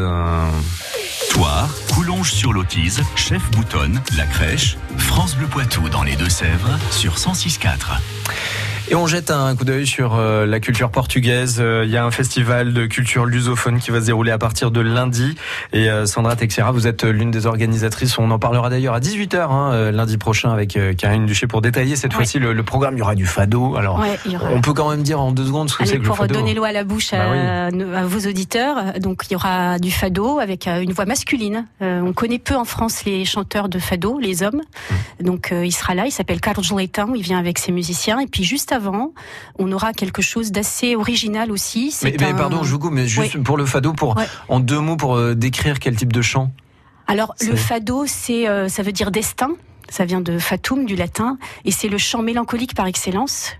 Toi, 1.30 1.68
Coulonge 1.92 2.32
sur 2.32 2.52
l'Autise, 2.52 3.02
Chef 3.16 3.50
Boutonne, 3.50 4.00
La 4.16 4.26
Crèche, 4.26 4.76
France 4.96 5.36
Bleu 5.36 5.46
Poitou 5.46 5.88
dans 5.88 6.02
les 6.02 6.16
Deux-Sèvres 6.16 6.78
sur 6.90 7.16
106.4. 7.16 7.98
Et 8.90 8.94
on 8.94 9.06
jette 9.06 9.30
un 9.30 9.54
coup 9.54 9.66
d'œil 9.66 9.86
sur 9.86 10.14
euh, 10.14 10.46
la 10.46 10.60
culture 10.60 10.90
portugaise. 10.90 11.58
Euh, 11.60 11.82
Il 11.84 11.90
y 11.90 11.98
a 11.98 12.06
un 12.06 12.10
festival 12.10 12.72
de 12.72 12.86
culture 12.86 13.26
lusophone 13.26 13.80
qui 13.80 13.90
va 13.90 14.00
se 14.00 14.06
dérouler 14.06 14.30
à 14.30 14.38
partir 14.38 14.70
de 14.70 14.80
lundi. 14.80 15.34
Et 15.74 15.90
euh, 15.90 16.06
Sandra 16.06 16.36
Texera, 16.36 16.72
vous 16.72 16.86
êtes 16.86 17.04
l'une 17.04 17.30
des 17.30 17.44
organisatrices. 17.44 18.18
On 18.18 18.30
en 18.30 18.38
parlera 18.38 18.70
d'ailleurs 18.70 18.94
à 18.94 19.00
18h 19.00 19.50
hein, 19.50 19.90
lundi 19.90 20.16
prochain 20.16 20.50
avec 20.52 20.78
Karine 20.96 21.26
Duché 21.26 21.46
pour 21.46 21.60
détailler 21.60 21.96
cette 21.96 22.12
Ouais. 22.12 22.16
fois-ci 22.24 22.38
le, 22.38 22.54
le 22.54 22.62
programme. 22.62 22.94
Il 22.96 23.00
y 23.00 23.02
aura 23.02 23.14
du 23.14 23.26
fado. 23.26 23.76
Alors, 23.76 23.98
Ouais, 24.00 24.18
aura- 24.34 24.48
on 24.54 24.62
peut 24.62 24.72
quand 24.72 24.88
même 24.88 25.02
dire 25.02 25.20
en 25.20 25.32
deux 25.32 25.44
secondes 25.44 25.68
ce 25.68 25.76
que 25.76 25.84
c'est 25.84 25.96
que 25.96 26.02
le 26.02 26.04
pour 26.06 26.16
fado. 26.16 26.32
donner 26.34 26.54
l'eau 26.54 26.64
à 26.64 26.72
la 26.72 26.84
bouche 26.84 27.10
Bah 27.10 27.18
à, 27.30 27.66
à 27.66 28.04
vos 28.04 28.26
auditeurs, 28.26 28.98
donc 29.00 29.24
il 29.28 29.34
y 29.34 29.36
aura 29.36 29.78
du 29.78 29.90
fado 29.90 30.38
avec 30.38 30.66
euh, 30.66 30.80
une 30.80 30.92
voix 30.92 31.04
masculine. 31.04 31.66
Euh, 31.82 32.00
on 32.00 32.14
connaît 32.14 32.38
peu 32.38 32.56
en 32.56 32.64
France 32.64 33.04
les 33.04 33.26
chanteurs 33.26 33.68
de 33.68 33.78
fado, 33.78 34.18
les 34.18 34.42
hommes. 34.42 34.62
Mmh. 35.20 35.24
Donc 35.24 35.52
euh, 35.52 35.66
il 35.66 35.72
sera 35.72 35.94
là, 35.94 36.06
il 36.06 36.10
s'appelle 36.10 36.40
Carlos 36.40 36.62
Leitão, 36.78 37.14
il 37.14 37.22
vient 37.22 37.38
avec 37.38 37.58
ses 37.58 37.70
musiciens. 37.70 38.18
Et 38.20 38.26
puis 38.26 38.44
juste 38.44 38.72
avant, 38.72 38.77
on 39.58 39.72
aura 39.72 39.92
quelque 39.92 40.22
chose 40.22 40.52
d'assez 40.52 40.96
original 40.96 41.50
aussi. 41.50 41.86
Mais, 42.02 42.10
C'est 42.12 42.20
mais 42.20 42.26
un- 42.32 42.34
pardon, 42.34 42.62
je 42.62 42.70
vous 42.72 42.78
coupe, 42.78 42.92
mais 42.92 43.06
juste 43.06 43.42
pour 43.42 43.56
le 43.56 43.66
fado, 43.66 43.92
pour 43.92 44.16
Ouais. 44.16 44.26
en 44.48 44.60
deux 44.60 44.80
mots 44.80 44.96
pour 44.96 45.16
euh, 45.16 45.34
décrire 45.34 45.78
quel 45.78 45.96
type 45.96 46.12
de 46.12 46.22
chant? 46.22 46.50
Alors 47.06 47.34
le 47.46 47.56
fado, 47.56 48.04
c'est 48.06 48.48
euh, 48.48 48.68
ça 48.68 48.82
veut 48.82 48.92
dire 48.92 49.10
destin. 49.10 49.50
Ça 49.90 50.04
vient 50.04 50.20
de 50.20 50.38
fatum 50.38 50.84
du 50.84 50.96
latin 50.96 51.38
et 51.64 51.70
c'est 51.70 51.88
le 51.88 51.96
chant 51.96 52.20
mélancolique 52.22 52.74
par 52.74 52.86
excellence. 52.86 53.52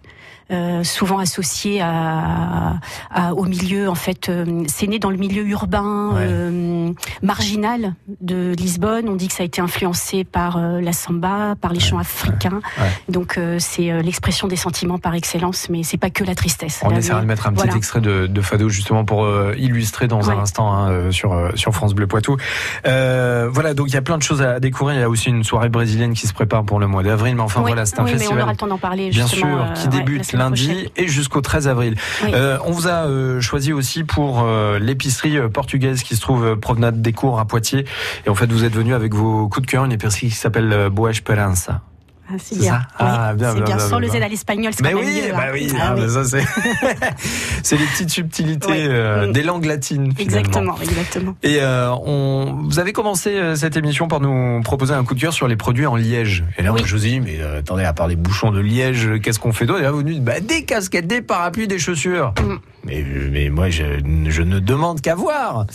Euh, 0.51 0.83
souvent 0.85 1.19
associé 1.19 1.81
à, 1.81 2.77
à- 3.11 3.35
au 3.35 3.45
milieu 3.45 3.89
en 3.89 3.95
fait 3.95 4.29
euh, 4.29 4.65
c'est 4.67 4.87
né 4.87 4.99
dans 4.99 5.11
le 5.11 5.17
milieu 5.17 5.45
urbain 5.47 6.13
Ouais. 6.15 6.27
euh, 6.29 6.91
marginal 7.23 7.95
de 8.21 8.53
Lisbonne 8.57 9.09
on 9.09 9.15
dit 9.17 9.29
que 9.29 9.35
ça 9.35 9.43
a 9.43 9.47
été 9.47 9.61
influencé 9.61 10.25
par 10.25 10.59
la 10.59 10.93
samba 10.93 11.55
par 11.61 11.73
les 11.73 11.81
chants 11.81 11.99
africains 11.99 12.61
ouais. 12.79 12.91
donc 13.09 13.39
c'est 13.59 14.03
l'expression 14.03 14.49
des 14.49 14.57
sentiments 14.57 14.99
par 14.99 15.15
excellence 15.15 15.69
mais 15.69 15.83
c'est 15.83 15.97
pas 15.99 16.11
que 16.11 16.25
la 16.25 16.35
tristesse 16.35 16.81
On 16.85 16.95
essaiera 16.95 17.21
de 17.21 17.27
mettre 17.27 17.47
un 17.47 17.51
petit 17.53 17.63
voilà. 17.65 17.77
extrait 17.77 18.01
de, 18.01 18.27
de 18.27 18.41
Fado 18.41 18.69
justement 18.69 19.05
pour 19.05 19.27
illustrer 19.57 20.09
dans 20.09 20.31
un 20.31 20.39
instant 20.39 20.73
hein, 20.73 21.11
sur 21.11 21.51
sur 21.55 21.73
France 21.75 21.95
Bleu 21.95 22.07
Poitou. 22.07 22.37
Voilà, 22.85 23.75
donc 23.75 23.89
il 23.89 23.95
y 23.95 23.97
a 23.97 24.03
plein 24.03 24.19
de 24.19 24.23
choses 24.23 24.43
à 24.43 24.61
découvrir. 24.61 24.97
Il 24.97 25.01
y 25.01 25.05
a 25.05 25.09
aussi 25.09 25.29
une 25.31 25.45
soirée 25.45 25.69
brésilienne 25.69 26.13
qui 26.15 26.27
se 26.27 26.33
prépare 26.33 26.65
pour 26.65 26.79
le 26.81 26.87
mois 26.87 27.03
d'avril, 27.03 27.35
mais 27.37 27.43
enfin 27.43 27.61
Oui, 27.61 27.69
voilà, 27.69 27.87
c'est 27.87 27.99
un 28.01 28.05
oui, 28.05 28.11
mais 28.11 28.17
on 28.17 28.19
festival. 28.19 28.43
aura 28.43 28.53
le 28.53 28.57
temps 28.57 28.67
d'en 28.67 28.79
parler 28.79 29.11
Bien 29.11 29.27
sûr, 29.27 29.47
qui 29.75 29.89
débute 29.89 30.33
lundi 30.39 30.69
prochaine. 30.69 30.89
et 30.97 31.09
jusqu'au 31.09 31.41
13 31.41 31.69
avril. 31.69 31.97
Oui. 32.25 32.31
Euh, 32.35 32.59
on 32.65 32.73
vous 32.73 32.89
a 32.89 33.07
euh, 33.07 33.41
choisi 33.41 33.73
aussi 33.73 34.05
pour 34.05 34.43
euh, 34.43 34.79
l'épicerie 34.79 35.39
portugaise 35.53 36.03
qui 36.03 36.17
se 36.17 36.21
trouve 36.21 36.57
promenade 36.57 37.03
des 37.03 37.13
cours 37.13 37.39
à 37.39 37.45
Poitiers. 37.45 37.85
Et 38.27 38.29
en 38.29 38.35
fait, 38.35 38.51
vous 38.51 38.65
êtes 38.65 38.75
venu 38.75 38.95
avec 38.95 39.15
vos 39.15 39.49
coups 39.49 39.67
de 39.67 39.71
cœur, 39.71 39.85
une 39.85 39.93
épicerie 39.93 40.29
qui 40.29 40.35
s'appelle 40.35 40.89
Boa 40.91 41.11
Esperança. 41.11 41.83
Ah, 42.31 42.35
c'est 42.39 42.59
bien. 42.59 42.73
ça 42.73 42.81
Ah, 42.99 43.33
bien, 43.35 43.49
c'est 43.51 43.55
bien, 43.57 43.65
bien. 43.65 43.77
bien, 43.77 43.79
Sans 43.89 43.99
le. 43.99 44.09
Z 44.09 44.17
à 44.17 44.29
l'espagnol, 44.29 44.73
c'est 44.75 44.83
Mais 44.83 44.93
quand 44.93 44.99
même 44.99 45.07
oui, 45.07 45.23
mieux, 45.27 45.33
bah 45.33 45.39
hein. 45.47 45.51
oui, 45.53 45.73
Ah 45.75 45.83
ah, 45.89 45.95
oui. 45.95 46.01
mais 46.03 46.09
ça 46.09 46.25
c'est 46.25 46.45
c'est 47.63 47.77
les 47.77 47.87
petites 47.87 48.11
subtilités 48.11 48.87
euh, 48.89 49.27
Mm. 49.29 49.33
des 49.33 49.43
langues 49.43 49.65
latines. 49.65 50.13
finalement. 50.15 50.21
Exactement, 50.39 50.75
exactement. 50.83 51.37
Et 51.43 51.59
euh, 51.61 51.91
on, 52.05 52.65
vous 52.65 52.79
avez 52.79 52.93
commencé 52.93 53.31
euh, 53.35 53.55
cette 53.57 53.77
émission 53.77 54.09
par 54.09 54.21
nous 54.21 54.61
proposer 54.63 54.95
un 54.95 55.05
coup 55.05 55.15
de 55.15 55.21
cœur 55.21 55.33
sur 55.33 55.49
les 55.49 55.57
produits 55.57 55.87
en 55.87 55.97
liège. 55.97 56.45
Et 56.59 56.63
là, 56.63 56.73
je 56.85 56.95
vous 56.95 57.07
ai 57.07 57.11
dit, 57.11 57.21
mais 57.21 57.39
euh, 57.41 57.59
attendez, 57.61 57.85
à 57.85 57.93
part 57.93 58.07
les 58.09 58.17
bouchons 58.17 58.51
de 58.51 58.61
liège, 58.61 59.09
qu'est-ce 59.23 59.39
qu'on 59.41 59.53
fait 59.53 59.67
d'autre? 59.67 59.81
Et 59.81 59.83
là, 59.85 59.91
vous 59.91 60.03
nous 60.03 60.13
dites, 60.13 60.25
bah, 60.25 60.41
des 60.41 60.65
casquettes, 60.65 61.07
des 61.07 61.23
parapluies, 61.23 61.67
des 61.69 61.79
chaussures. 61.79 62.35
Mm. 62.41 62.55
Mais, 62.85 63.05
mais 63.31 63.49
moi, 63.51 63.71
je, 63.71 63.85
je 64.29 64.43
ne 64.43 64.59
demande 64.61 65.01
qu'à 65.01 65.15
voir, 65.15 65.67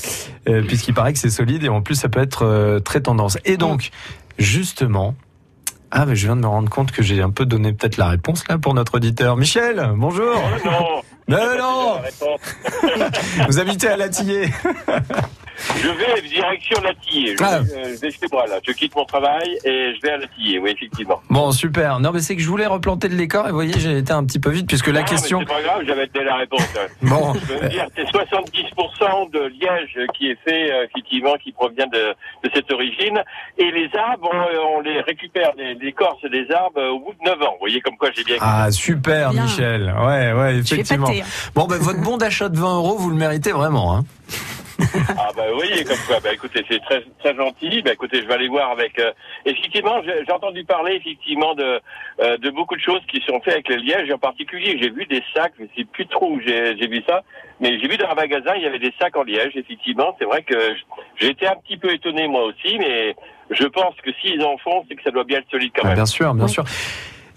puisqu'il 0.67 0.93
paraît 0.93 1.13
que 1.13 1.19
c'est 1.19 1.29
solide 1.29 1.63
et 1.63 1.69
en 1.69 1.81
plus, 1.81 1.95
ça 1.95 2.09
peut 2.09 2.21
être 2.21 2.79
très 2.85 3.01
tendance. 3.01 3.37
Et 3.45 3.57
donc, 3.57 3.89
justement. 4.39 5.15
Ah, 5.95 6.07
mais 6.07 6.15
je 6.15 6.25
viens 6.25 6.35
de 6.35 6.41
me 6.41 6.47
rendre 6.47 6.71
compte 6.71 6.91
que 6.91 7.03
j'ai 7.03 7.21
un 7.21 7.29
peu 7.29 7.45
donné 7.45 7.71
peut-être 7.71 7.97
la 7.97 8.07
réponse 8.07 8.47
là 8.47 8.57
pour 8.57 8.73
notre 8.73 8.95
auditeur. 8.95 9.37
Michel, 9.37 9.91
bonjour. 9.95 10.41
Non. 10.65 11.03
Mais 11.27 11.55
non 11.55 12.01
Vous 13.47 13.59
habitez 13.59 13.89
à 13.89 13.97
Latillé. 13.97 14.47
Je 15.81 15.87
vais 15.89 16.21
direction 16.27 16.79
Latillé. 16.81 17.35
Je, 17.37 17.43
Ah. 17.43 17.59
vais, 17.59 17.73
euh, 17.73 17.95
je 17.95 17.99
vais 18.01 18.11
chez 18.11 18.25
moi 18.31 18.45
là. 18.47 18.59
Je 18.65 18.71
quitte 18.73 18.95
mon 18.95 19.05
travail 19.05 19.57
et 19.65 19.93
je 19.95 20.01
vais 20.01 20.11
à 20.11 20.17
Latillé. 20.17 20.59
Oui, 20.59 20.71
effectivement. 20.71 21.19
Bon, 21.29 21.51
super. 21.51 21.99
Non, 21.99 22.11
mais 22.13 22.19
c'est 22.19 22.35
que 22.35 22.41
je 22.41 22.47
voulais 22.47 22.65
replanter 22.67 23.07
le 23.09 23.15
décor 23.17 23.45
et 23.47 23.49
vous 23.49 23.55
voyez, 23.55 23.73
j'ai 23.77 23.97
été 23.97 24.11
un 24.13 24.23
petit 24.25 24.39
peu 24.39 24.49
vite 24.51 24.67
puisque 24.67 24.87
la 24.87 25.01
Ah, 25.01 25.03
question. 25.03 25.39
C'est 25.39 25.45
pas 25.53 25.61
grave, 25.61 25.83
j'avais 25.85 26.07
donné 26.07 26.25
la 26.25 26.35
réponse. 26.37 26.61
hein. 26.77 26.87
Bon, 27.01 27.33
Je 27.33 27.39
veux 27.53 27.59
vous 27.61 27.67
dire, 27.69 27.87
c'est 27.95 28.05
70% 28.05 29.31
de 29.31 29.39
liège 29.59 30.07
qui 30.17 30.27
est 30.29 30.37
fait, 30.45 30.71
euh, 30.71 30.85
effectivement, 30.85 31.33
qui 31.43 31.51
provient 31.51 31.87
de, 31.87 32.13
de 32.43 32.51
cette 32.53 32.71
origine. 32.71 33.21
Et 33.57 33.71
les 33.71 33.89
arbres, 33.97 34.29
on, 34.31 34.77
on 34.77 34.81
les 34.81 35.01
récupère, 35.01 35.51
les- 35.57 35.73
l'écorce 35.75 36.21
des 36.31 36.49
arbres, 36.51 36.77
euh, 36.79 36.89
au 36.91 36.99
bout 36.99 37.13
de 37.13 37.29
9 37.29 37.41
ans. 37.41 37.53
Vous 37.53 37.59
voyez 37.61 37.81
comme 37.81 37.97
quoi 37.97 38.09
j'ai 38.15 38.23
bien 38.23 38.37
ah 38.39 38.71
super, 38.71 39.31
Bien. 39.31 39.43
Michel. 39.43 39.93
Ouais, 39.99 40.33
ouais, 40.33 40.55
effectivement. 40.57 41.07
hein. 41.09 41.21
Bon, 41.55 41.65
ben 41.65 41.77
votre 41.77 42.01
bon 42.01 42.17
d'achat 42.17 42.49
de 42.49 42.57
20 42.57 42.77
euros, 42.77 42.97
vous 42.97 43.09
le 43.09 43.15
méritez 43.15 43.51
vraiment. 43.51 43.95
Hein. 43.97 44.05
Ah 45.17 45.29
bah 45.35 45.43
vous 45.49 45.55
voyez 45.57 45.83
comme 45.83 45.97
quoi. 46.07 46.19
Bah 46.23 46.33
écoutez, 46.33 46.63
c'est 46.69 46.79
très 46.83 47.03
très 47.19 47.35
gentil. 47.35 47.81
Bah 47.83 47.93
écoutez, 47.93 48.21
je 48.21 48.27
vais 48.27 48.33
aller 48.33 48.47
voir 48.47 48.71
avec. 48.71 48.97
euh, 48.99 49.11
effectivement, 49.45 50.01
j'ai 50.03 50.25
j'ai 50.25 50.31
entendu 50.31 50.63
parler 50.65 50.95
effectivement 50.95 51.53
de 51.55 51.79
euh, 52.21 52.37
de 52.37 52.49
beaucoup 52.49 52.75
de 52.75 52.81
choses 52.81 53.01
qui 53.11 53.21
sont 53.27 53.39
faites 53.41 53.53
avec 53.55 53.69
le 53.69 53.75
liège. 53.77 54.11
En 54.11 54.17
particulier, 54.17 54.77
j'ai 54.81 54.89
vu 54.89 55.05
des 55.05 55.23
sacs. 55.35 55.53
Je 55.59 55.65
sais 55.77 55.85
plus 55.85 56.07
trop 56.07 56.31
où 56.31 56.39
j'ai 56.41 56.75
j'ai 56.77 56.87
vu 56.87 57.03
ça, 57.07 57.21
mais 57.59 57.79
j'ai 57.79 57.87
vu 57.87 57.97
dans 57.97 58.09
un 58.09 58.15
magasin 58.15 58.53
il 58.55 58.63
y 58.63 58.65
avait 58.65 58.79
des 58.79 58.93
sacs 58.99 59.15
en 59.15 59.23
liège. 59.23 59.51
Effectivement, 59.55 60.15
c'est 60.19 60.25
vrai 60.25 60.43
que 60.43 60.55
j'ai 61.19 61.29
été 61.29 61.47
un 61.47 61.55
petit 61.55 61.77
peu 61.77 61.91
étonné 61.93 62.27
moi 62.27 62.43
aussi, 62.45 62.77
mais 62.79 63.15
je 63.51 63.65
pense 63.65 63.95
que 64.03 64.11
s'ils 64.21 64.41
en 64.43 64.57
font, 64.57 64.83
c'est 64.89 64.95
que 64.95 65.03
ça 65.03 65.11
doit 65.11 65.23
bien 65.25 65.39
être 65.39 65.49
solide 65.51 65.71
quand 65.75 65.81
Ah, 65.83 65.87
même. 65.89 65.95
bien 65.95 66.05
sûr, 66.05 66.33
bien 66.33 66.45
Oui. 66.45 66.51
sûr. 66.51 66.63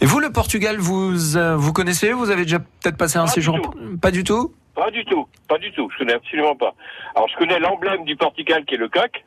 Et 0.01 0.05
vous, 0.07 0.21
le 0.21 0.31
Portugal, 0.31 0.77
vous 0.79 1.37
euh, 1.37 1.57
vous 1.57 1.73
connaissez 1.73 2.13
Vous 2.13 2.31
avez 2.31 2.43
déjà 2.43 2.59
peut-être 2.59 2.99
passé 2.99 3.17
un 3.19 3.23
Pas 3.23 3.29
du 3.29 3.35
séjour 3.35 3.61
tout. 3.61 3.99
Pas 4.01 4.11
du 4.11 4.25
tout. 4.25 4.53
Pas 4.77 4.91
du 4.91 5.05
tout, 5.07 5.27
pas 5.49 5.59
du 5.59 5.73
tout. 5.73 5.89
Je 5.93 5.99
connais 5.99 6.13
absolument 6.13 6.55
pas. 6.55 6.75
Alors 7.15 7.29
je 7.29 7.37
connais 7.39 7.59
l'emblème 7.59 8.05
du 8.05 8.15
Portugal 8.15 8.65
qui 8.65 8.75
est 8.75 8.79
le 8.79 8.89
coq. 8.89 9.25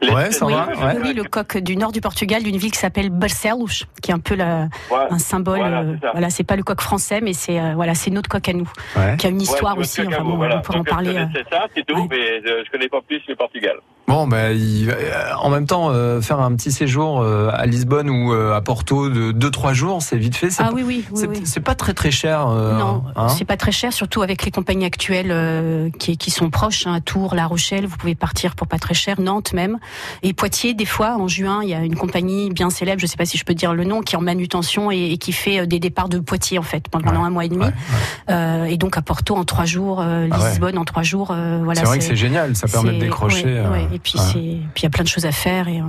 Ouais, 0.00 0.30
ça 0.30 0.46
Oui, 0.46 0.52
va, 0.54 0.66
ouais. 0.68 0.98
oui, 1.02 1.12
le 1.12 1.24
coq 1.24 1.58
du 1.58 1.76
nord 1.76 1.90
du 1.90 2.00
Portugal, 2.00 2.42
d'une 2.42 2.56
ville 2.56 2.70
qui 2.70 2.78
s'appelle 2.78 3.10
Barcelos, 3.10 3.84
qui 4.00 4.12
est 4.12 4.14
un 4.14 4.20
peu 4.20 4.36
la, 4.36 4.68
un 5.10 5.18
symbole. 5.18 5.58
Voilà, 5.58 5.80
euh, 5.80 5.96
c'est. 6.00 6.10
Voilà, 6.12 6.30
c'est 6.30 6.44
pas 6.44 6.54
le 6.56 6.62
coq 6.62 6.80
français, 6.80 7.20
mais 7.20 7.32
c'est 7.32 7.58
euh, 7.60 7.72
voilà, 7.74 7.94
c'est 7.96 8.10
notre 8.12 8.28
coq 8.30 8.48
à 8.48 8.52
nous, 8.52 8.70
Ouais. 8.96 9.16
qui 9.16 9.26
a 9.26 9.30
une 9.30 9.40
histoire 9.42 9.74
Ouais, 9.74 9.80
aussi. 9.80 10.00
Enfin, 10.06 10.22
on 10.24 10.60
pourra 10.62 10.78
en 10.78 10.84
parler. 10.84 11.10
Euh, 11.16 11.24
connaissais 11.26 11.44
ça, 11.50 11.66
c'est 11.74 11.84
tout, 11.84 11.96
ouais. 11.96 12.06
mais 12.10 12.48
euh, 12.50 12.62
je 12.64 12.70
connais 12.70 12.88
pas 12.88 13.00
plus 13.02 13.20
le 13.26 13.34
Portugal. 13.34 13.76
Bon, 14.08 14.26
ben, 14.26 14.56
il- 14.56 14.88
euh, 14.90 14.94
en 15.38 15.50
même 15.50 15.66
temps, 15.66 15.90
euh, 15.90 16.20
faire 16.22 16.40
un 16.40 16.54
petit 16.56 16.72
séjour 16.72 17.20
euh, 17.20 17.50
à 17.52 17.66
Lisbonne 17.66 18.08
ou 18.08 18.32
euh, 18.32 18.54
à 18.56 18.60
Porto 18.62 19.10
de 19.10 19.32
2-3 19.32 19.74
jours, 19.74 20.00
c'est 20.02 20.16
vite 20.16 20.34
fait. 20.34 20.48
C'est 20.50 20.62
Ah 20.62 20.70
oui, 20.72 20.82
oui, 20.84 21.04
oui, 21.12 21.20
c'est 21.20 21.26
oui. 21.28 21.42
c'est 21.44 21.60
pas 21.60 21.74
très 21.74 21.92
très 21.92 22.10
cher. 22.10 22.48
euh, 22.48 22.78
non, 22.78 23.04
hein 23.16 23.28
c'est 23.28 23.44
pas 23.44 23.58
très 23.58 23.70
cher, 23.70 23.92
surtout 23.92 24.22
avec 24.22 24.44
les 24.46 24.50
compagnies 24.50 24.86
actuelles 24.86 25.30
euh, 25.30 25.90
qui, 25.98 26.16
qui 26.16 26.30
sont 26.30 26.48
proches, 26.48 26.86
hein, 26.86 27.00
Tours, 27.04 27.34
La 27.34 27.46
Rochelle, 27.46 27.86
vous 27.86 27.98
pouvez 27.98 28.14
partir 28.14 28.54
pour 28.54 28.66
pas 28.66 28.78
très 28.78 28.94
cher, 28.94 29.20
Nantes 29.20 29.52
même. 29.52 29.78
Et 30.22 30.32
Poitiers, 30.32 30.72
des 30.72 30.86
fois, 30.86 31.16
en 31.18 31.28
juin, 31.28 31.60
il 31.62 31.68
y 31.68 31.74
a 31.74 31.80
une 31.80 31.96
compagnie 31.96 32.50
bien 32.50 32.70
célèbre, 32.70 33.00
je 33.00 33.06
sais 33.06 33.18
pas 33.18 33.26
si 33.26 33.36
je 33.36 33.44
peux 33.44 33.54
dire 33.54 33.74
le 33.74 33.84
nom, 33.84 34.00
qui 34.00 34.14
est 34.14 34.18
en 34.18 34.22
manutention 34.22 34.90
et, 34.90 35.12
et 35.12 35.18
qui 35.18 35.32
fait 35.32 35.66
des 35.66 35.80
départs 35.80 36.08
de 36.08 36.18
Poitiers 36.18 36.58
en 36.58 36.62
fait 36.62 36.88
pendant 36.88 37.08
Ouais, 37.10 37.16
un 37.26 37.30
mois 37.30 37.44
et 37.44 37.48
demi. 37.50 37.60
Ouais, 37.64 37.66
ouais. 37.66 38.34
Euh, 38.34 38.64
et 38.64 38.78
donc 38.78 38.96
à 38.96 39.02
Porto 39.02 39.36
en 39.36 39.44
trois 39.44 39.66
jours, 39.66 40.00
euh, 40.00 40.28
Ah. 40.30 40.48
Lisbonne 40.48 40.78
en 40.78 40.84
trois 40.86 41.02
jours. 41.02 41.28
euh, 41.30 41.60
voilà, 41.62 41.80
c'est 41.80 41.86
vrai 41.86 41.98
que 41.98 42.04
c'est 42.04 42.16
génial, 42.16 42.56
ça 42.56 42.68
permet 42.68 42.92
de 42.94 43.00
décrocher. 43.00 43.62
Et 43.98 44.00
puis 44.00 44.18
ouais. 44.18 44.24
c'est, 44.24 44.38
puis 44.74 44.82
il 44.82 44.82
y 44.84 44.86
a 44.86 44.90
plein 44.90 45.02
de 45.02 45.08
choses 45.08 45.26
à 45.26 45.32
faire. 45.32 45.66
Et, 45.68 45.80
euh, 45.80 45.84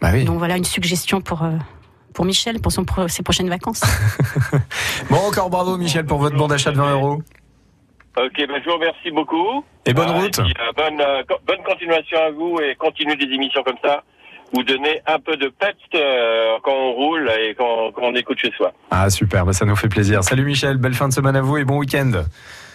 Bah 0.00 0.08
oui. 0.12 0.24
donc 0.24 0.38
voilà 0.38 0.56
une 0.56 0.64
suggestion 0.64 1.20
pour. 1.20 1.42
euh, 1.42 1.50
pour 2.14 2.24
Michel, 2.26 2.60
pour 2.60 2.72
son 2.72 2.84
pro- 2.84 3.08
ses 3.08 3.22
prochaines 3.22 3.48
vacances. 3.48 3.80
Bon, 5.10 5.16
encore 5.28 5.48
bravo 5.50 5.76
Michel 5.78 6.04
pour 6.04 6.18
votre 6.18 6.36
bon 6.36 6.46
d'achat 6.46 6.70
de 6.70 6.76
20 6.76 6.92
euros. 6.92 7.22
Ok, 8.18 8.32
ben 8.36 8.60
je 8.62 8.68
vous 8.68 8.74
remercie 8.76 9.10
beaucoup. 9.10 9.64
Et 9.86 9.94
bonne 9.94 10.10
Ah, 10.10 10.20
route. 10.20 10.32
puis, 10.42 10.52
euh, 10.60 10.72
bonne, 10.76 11.00
euh, 11.00 11.22
co- 11.26 11.38
bonne 11.46 11.62
continuation 11.64 12.18
à 12.18 12.30
vous 12.30 12.58
et 12.60 12.74
continuez 12.74 13.16
des 13.16 13.32
émissions 13.34 13.62
comme 13.62 13.78
ça. 13.82 14.02
Vous 14.54 14.62
donnez 14.62 15.00
un 15.06 15.18
peu 15.18 15.38
de 15.38 15.48
pet 15.48 15.74
euh, 15.94 16.58
quand 16.62 16.72
on 16.74 16.92
roule 16.92 17.30
et 17.40 17.54
quand, 17.56 17.92
quand 17.94 18.02
on 18.02 18.14
écoute 18.14 18.38
chez 18.38 18.52
soi. 18.58 18.72
Ah 18.90 19.08
super, 19.08 19.46
bah, 19.46 19.54
ça 19.54 19.64
nous 19.64 19.76
fait 19.76 19.88
plaisir. 19.88 20.22
Salut 20.22 20.44
Michel, 20.44 20.76
belle 20.76 20.92
fin 20.94 21.08
de 21.08 21.14
semaine 21.14 21.36
à 21.36 21.40
vous 21.40 21.56
et 21.56 21.64
bon 21.64 21.78
week-end. 21.78 22.12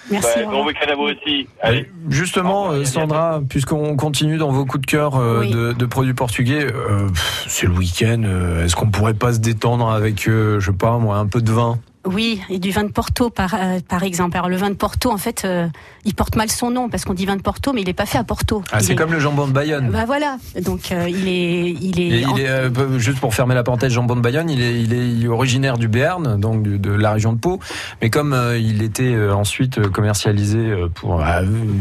Merci. 0.10 0.40
Bon 0.50 0.66
week-end 0.66 0.90
à 0.92 0.96
vous 0.96 1.04
aussi. 1.04 1.48
Allez. 1.62 1.90
Justement, 2.10 2.64
revoir, 2.64 2.80
euh, 2.82 2.86
Sandra, 2.86 3.42
puisqu'on 3.50 3.96
continue 3.96 4.38
dans 4.38 4.52
vos 4.52 4.66
coups 4.66 4.82
de 4.82 4.86
cœur 4.92 5.16
euh, 5.18 5.42
Oui. 5.42 5.52
de, 5.52 5.74
de 5.74 5.86
produits 5.86 6.14
portugais, 6.14 6.66
euh, 6.66 7.08
c'est 7.48 7.68
le 7.68 7.74
week-end. 7.74 8.22
euh, 8.24 8.64
Est-ce 8.64 8.76
qu'on 8.76 8.90
pourrait 8.90 9.14
pas 9.14 9.34
se 9.34 9.40
détendre 9.40 9.90
avec, 9.90 10.28
euh, 10.28 10.60
je 10.60 10.72
sais 10.72 10.78
pas 10.78 10.98
moi, 10.98 11.18
un 11.18 11.28
peu 11.28 11.42
de 11.42 11.52
vin? 11.52 11.78
Oui, 12.08 12.42
et 12.50 12.58
du 12.60 12.72
vin 12.72 12.84
de 12.84 12.92
Porto 12.92 13.30
par, 13.30 13.54
euh, 13.54 13.80
par 13.88 14.04
exemple. 14.04 14.38
Alors 14.38 14.50
le 14.50 14.56
vin 14.56 14.70
de 14.70 14.76
Porto, 14.76 15.12
en 15.12 15.18
fait, 15.18 15.44
euh, 15.46 15.68
il 16.06 16.16
porte 16.16 16.36
mal 16.36 16.50
son 16.50 16.72
nom 16.72 16.90
parce 16.90 17.04
qu'on 17.06 17.14
dit 17.14 17.26
vin 17.26 17.36
de 17.36 17.42
Porto, 17.42 17.74
mais 17.74 17.82
il 17.82 17.88
n'est 17.88 17.94
pas 17.94 18.06
fait 18.06 18.18
à 18.18 18.24
Porto. 18.24 18.64
Ah, 18.72 18.80
c'est 18.80 18.94
est- 18.94 18.96
comme 18.96 19.12
le 19.12 19.20
jambon 19.20 19.48
de 19.48 19.52
Bayonne. 19.52 19.90
Bah 19.90 20.06
voilà, 20.06 20.38
donc 20.64 20.92
euh, 20.92 21.08
il 21.10 21.28
est, 21.28 21.70
il 21.82 22.00
est, 22.00 22.22
Et 22.22 22.26
en- 22.26 22.36
il 22.38 22.44
est, 22.44 22.70
peu- 22.70 22.98
juste 22.98 23.20
pour 23.20 23.34
fermer 23.34 23.56
la 23.56 23.64
parenthèse, 23.64 23.92
jambon 23.92 24.16
de 24.16 24.22
Bayonne, 24.22 24.50
il 24.50 24.62
est, 24.62 24.82
il 24.82 25.26
est 25.26 25.28
originaire 25.28 25.78
du 25.78 25.88
Béarn, 25.88 26.40
donc 26.40 26.64
de 26.64 26.92
la 26.92 27.12
région 27.12 27.34
de 27.34 27.38
Pau. 27.40 27.60
Mais 28.02 28.10
comme 28.10 28.36
il 28.60 28.82
était 28.84 29.16
ensuite 29.32 29.82
commercialisé 29.90 30.74
pour, 30.96 31.22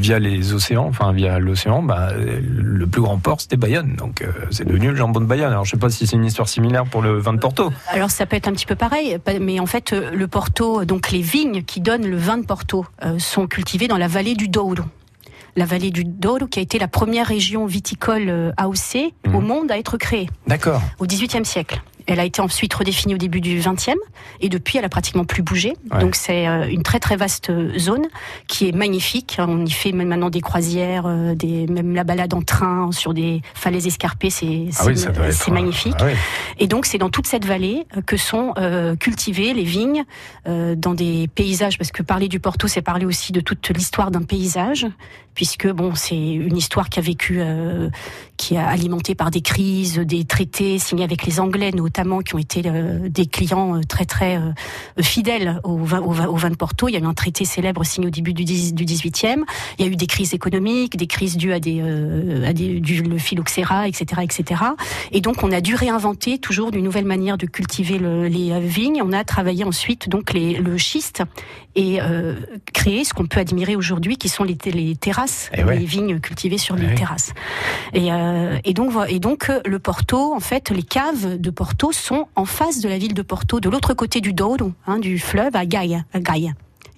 via 0.01 0.19
les 0.19 0.53
océans, 0.53 0.87
enfin 0.89 1.13
via 1.13 1.39
l'océan, 1.39 1.83
bah, 1.83 2.09
le 2.17 2.87
plus 2.87 3.01
grand 3.03 3.19
port 3.19 3.41
c'était 3.41 3.57
Bayonne. 3.57 3.95
Donc 3.97 4.25
c'est 4.51 4.67
devenu 4.67 4.91
le 4.91 4.97
jambon 4.97 5.21
de 5.21 5.27
Bayonne. 5.27 5.53
Alors 5.53 5.65
je 5.65 5.71
sais 5.71 5.77
pas 5.77 5.91
si 5.91 6.07
c'est 6.07 6.17
une 6.17 6.25
histoire 6.25 6.49
similaire 6.49 6.85
pour 6.85 7.03
le 7.03 7.19
vin 7.19 7.33
de 7.33 7.39
Porto. 7.39 7.71
Alors 7.91 8.11
ça 8.11 8.27
peut 8.27 8.37
être 8.37 8.49
un 8.49 8.53
petit 8.53 8.67
peu 8.67 8.75
pareil, 8.75 9.19
mais 9.41 9.61
en 9.61 9.67
fait 9.67 9.95
le 10.17 10.27
Porto, 10.29 10.85
donc 10.85 11.11
les 11.11 11.21
vignes 11.21 11.63
qui 11.63 11.81
donnent 11.81 12.07
le 12.07 12.17
vin 12.17 12.39
de 12.39 12.45
Porto, 12.47 12.87
euh, 13.05 13.19
sont 13.19 13.47
cultivées 13.47 13.89
dans 13.89 13.99
la 13.99 14.09
vallée 14.09 14.35
du 14.35 14.49
Douro. 14.49 14.75
La 15.57 15.65
vallée 15.65 15.91
du 15.91 16.05
Douro 16.05 16.47
qui 16.47 16.59
a 16.59 16.63
été 16.63 16.79
la 16.79 16.89
première 16.89 17.27
région 17.27 17.67
viticole 17.67 18.29
euh, 18.29 18.53
AOC 18.57 19.13
Mhm. 19.27 19.35
au 19.35 19.41
monde 19.41 19.71
à 19.71 19.79
être 19.79 19.97
créée 19.97 20.29
D'accord. 20.47 20.81
au 20.99 21.07
XVIIIe 21.07 21.45
siècle. 21.45 21.81
Elle 22.07 22.21
a 22.21 22.25
été 22.25 22.41
ensuite 22.41 22.73
redéfinie 22.75 23.15
au 23.15 23.19
début 23.19 23.41
du 23.41 23.59
XXe 23.59 23.97
et 24.41 24.49
depuis 24.49 24.79
elle 24.79 24.85
a 24.85 24.89
pratiquement 24.89 25.25
plus 25.25 25.43
bougé. 25.43 25.75
Ouais. 25.91 26.01
Donc 26.01 26.15
c'est 26.15 26.47
euh, 26.47 26.69
une 26.69 26.83
très 26.83 27.01
très 27.01 27.17
vaste 27.17 27.51
euh, 27.51 27.79
zone 27.79 28.07
qui 28.49 28.69
est 28.69 28.73
magnifique. 28.73 29.37
On 29.39 29.65
y 29.65 29.71
fait 29.71 29.93
même 29.93 30.09
maintenant 30.09 30.31
des 30.31 30.41
croisières, 30.41 31.07
euh, 31.07 31.35
des, 31.35 31.67
même 31.67 31.95
la 31.95 32.05
balade 32.05 32.35
en 32.35 32.43
train 32.43 32.91
sur 32.93 33.15
des 33.15 33.43
falaises 33.55 33.87
escarpées, 33.87 34.31
c'est 34.31 34.67
Ah 34.79 34.85
oui, 34.87 34.93
être. 34.93 35.51
magnifique. 35.51 35.95
Ah 35.99 36.07
oui. 36.07 36.13
Et 36.59 36.67
donc 36.67 36.87
c'est 36.87 36.99
dans 36.99 37.11
toute 37.11 37.27
cette 37.27 37.45
vallée 37.45 37.87
que 38.07 38.17
sont 38.17 38.53
euh, 38.59 38.97
cultivées 38.97 39.55
les 39.55 39.65
vignes 39.65 40.05
euh, 40.47 40.75
dans 40.75 40.95
des 40.95 41.29
paysages, 41.35 41.79
parce 41.79 41.91
que 41.91 42.03
parler 42.03 42.29
du 42.29 42.41
Porto, 42.41 42.69
c'est 42.69 42.83
parler 42.83 43.07
aussi 43.07 43.33
de 43.33 43.41
toute 43.41 43.69
l'histoire 43.71 44.11
d'un 44.11 44.23
paysage, 44.23 44.87
puisque 45.35 45.69
bon, 45.69 45.95
c'est 45.95 46.17
une 46.17 46.57
histoire 46.57 46.89
qui 46.89 46.99
a 46.99 47.03
vécu, 47.03 47.39
euh, 47.41 47.89
qui 48.37 48.55
est 48.55 48.59
alimentée 48.59 49.15
par 49.15 49.31
des 49.31 49.43
crises, 49.43 49.99
des 49.99 50.25
traités 50.25 50.79
signés 50.79 51.05
avec 51.05 51.25
les 51.25 51.41
Anglais 51.41 51.71
notamment, 51.73 51.96
qui 52.23 52.35
ont 52.35 52.39
été 52.39 52.63
euh, 52.67 53.09
des 53.09 53.27
clients 53.27 53.77
euh, 53.77 53.81
très 53.89 54.05
très 54.05 54.37
euh, 54.37 54.53
fidèles 55.03 55.61
au 55.65 55.79
vin, 55.79 56.01
au, 56.01 56.11
vin, 56.13 56.27
au 56.27 56.37
vin 56.37 56.51
de 56.51 56.57
Porto. 56.57 56.89
Il 56.89 56.93
y 56.93 56.97
a 56.97 57.01
eu 57.01 57.05
un 57.05 57.15
traité 57.15 57.45
célèbre 57.45 57.85
signé 57.85 58.07
au 58.09 58.11
début 58.11 58.33
du, 58.35 58.45
10 58.45 58.75
du 58.75 58.85
18e. 58.85 59.43
Il 59.79 59.85
y 59.85 59.89
a 59.89 59.91
eu 59.93 59.97
des 59.97 60.07
crises 60.07 60.35
économiques, 60.35 60.97
des 60.97 61.07
crises 61.07 61.37
dues 61.37 61.53
à 61.53 61.61
des, 61.61 61.81
à 62.47 62.53
des 62.53 62.81
du 62.81 63.03
le 63.03 63.19
phylloxéra, 63.19 63.89
etc., 63.89 64.23
etc. 64.23 64.63
Et 65.13 65.21
donc 65.21 65.43
on 65.43 65.53
a 65.53 65.61
dû 65.61 65.75
réinventer 65.75 66.39
toujours 66.39 66.71
une 66.75 66.83
nouvelle 66.85 67.05
manière 67.05 67.39
de 67.39 67.47
cultiver 67.47 67.99
le- 67.99 68.27
les 68.29 68.59
vignes. 68.61 69.03
On 69.05 69.13
a 69.13 69.25
travaillé 69.25 69.65
ensuite 69.65 70.09
donc 70.09 70.33
les, 70.33 70.55
le 70.59 70.77
schiste 70.79 71.23
et 71.75 72.01
euh, 72.01 72.35
créé 72.73 73.05
ce 73.05 73.13
qu'on 73.13 73.27
peut 73.27 73.39
admirer 73.41 73.77
aujourd'hui, 73.77 74.17
qui 74.17 74.29
sont 74.31 74.45
les, 74.45 74.57
terrasses, 74.97 75.51
Eh 75.55 75.63
ouais. 75.63 75.79
les 75.79 75.85
vignes 75.85 76.21
cultivées 76.21 76.57
sur 76.59 76.75
Eh 76.77 76.81
les 76.81 76.87
oui. 76.89 76.95
terrasses. 76.95 77.33
Et, 77.93 78.11
euh, 78.13 78.57
et 78.65 78.73
donc 78.73 78.91
vo- 78.93 79.05
et 79.05 79.19
donc 79.19 79.51
le 79.65 79.79
Porto, 79.79 80.33
en 80.35 80.41
fait, 80.41 80.71
les 80.71 80.83
caves 80.83 81.39
de 81.39 81.51
Porto 81.51 81.86
sont 81.93 82.29
en 82.37 82.45
face 82.45 82.81
de 82.81 82.89
la 82.89 82.99
ville 82.99 83.15
de 83.15 83.23
Porto, 83.23 83.61
de 83.61 83.69
l'autre 83.69 83.95
côté 83.95 84.21
du 84.21 84.33
Douro, 84.33 84.73
hein, 84.87 84.99
du 84.99 85.19
fleuve 85.19 85.57
à 85.57 85.67
Gaia. 85.67 86.05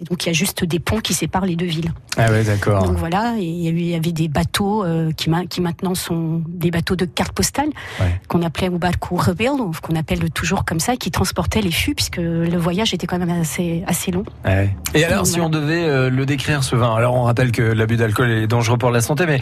Et 0.00 0.04
donc 0.04 0.24
il 0.24 0.28
y 0.28 0.30
a 0.30 0.32
juste 0.32 0.64
des 0.64 0.78
ponts 0.78 1.00
qui 1.00 1.12
séparent 1.14 1.46
les 1.46 1.56
deux 1.56 1.66
villes. 1.66 1.92
Ah 2.16 2.30
ouais, 2.30 2.44
d'accord. 2.44 2.84
Donc 2.84 2.96
voilà, 2.96 3.34
et 3.38 3.44
il 3.44 3.80
y, 3.84 3.94
avait 3.94 4.12
des 4.12 4.28
bateaux 4.28 4.84
euh, 4.84 5.10
qui, 5.12 5.28
ma- 5.30 5.46
qui 5.46 5.60
maintenant 5.60 5.94
sont 5.94 6.42
des 6.48 6.70
bateaux 6.70 6.94
de 6.96 7.04
carte 7.04 7.32
postale, 7.32 7.68
Ouais. 8.00 8.20
qu'on 8.28 8.42
appelait 8.42 8.68
au 8.68 8.78
barco 8.78 9.16
rebelo, 9.16 9.72
qu'on 9.82 9.96
appelle 9.96 10.30
toujours 10.30 10.64
comme 10.64 10.80
ça, 10.80 10.96
qui 10.96 11.10
transportaient 11.10 11.60
les 11.62 11.70
fûts, 11.72 11.94
puisque 11.94 12.18
le 12.18 12.56
voyage 12.56 12.94
était 12.94 13.06
quand 13.06 13.18
même 13.18 13.30
assez, 13.40 13.82
assez 13.86 14.10
long. 14.12 14.24
Ouais. 14.44 14.74
Et 14.94 15.04
alors, 15.04 15.18
Donc, 15.18 15.26
si 15.26 15.32
voilà. 15.38 15.46
on 15.46 15.50
devait 15.50 15.84
euh, 15.84 16.10
le 16.10 16.26
décrire 16.26 16.62
ce 16.64 16.76
vin, 16.76 16.94
alors 16.94 17.14
on 17.14 17.22
rappelle 17.24 17.50
que 17.52 17.62
l'abus 17.62 17.96
d'alcool 17.96 18.30
est 18.30 18.46
dangereux 18.46 18.78
pour 18.78 18.90
la 18.90 19.00
santé, 19.00 19.26
mais 19.26 19.40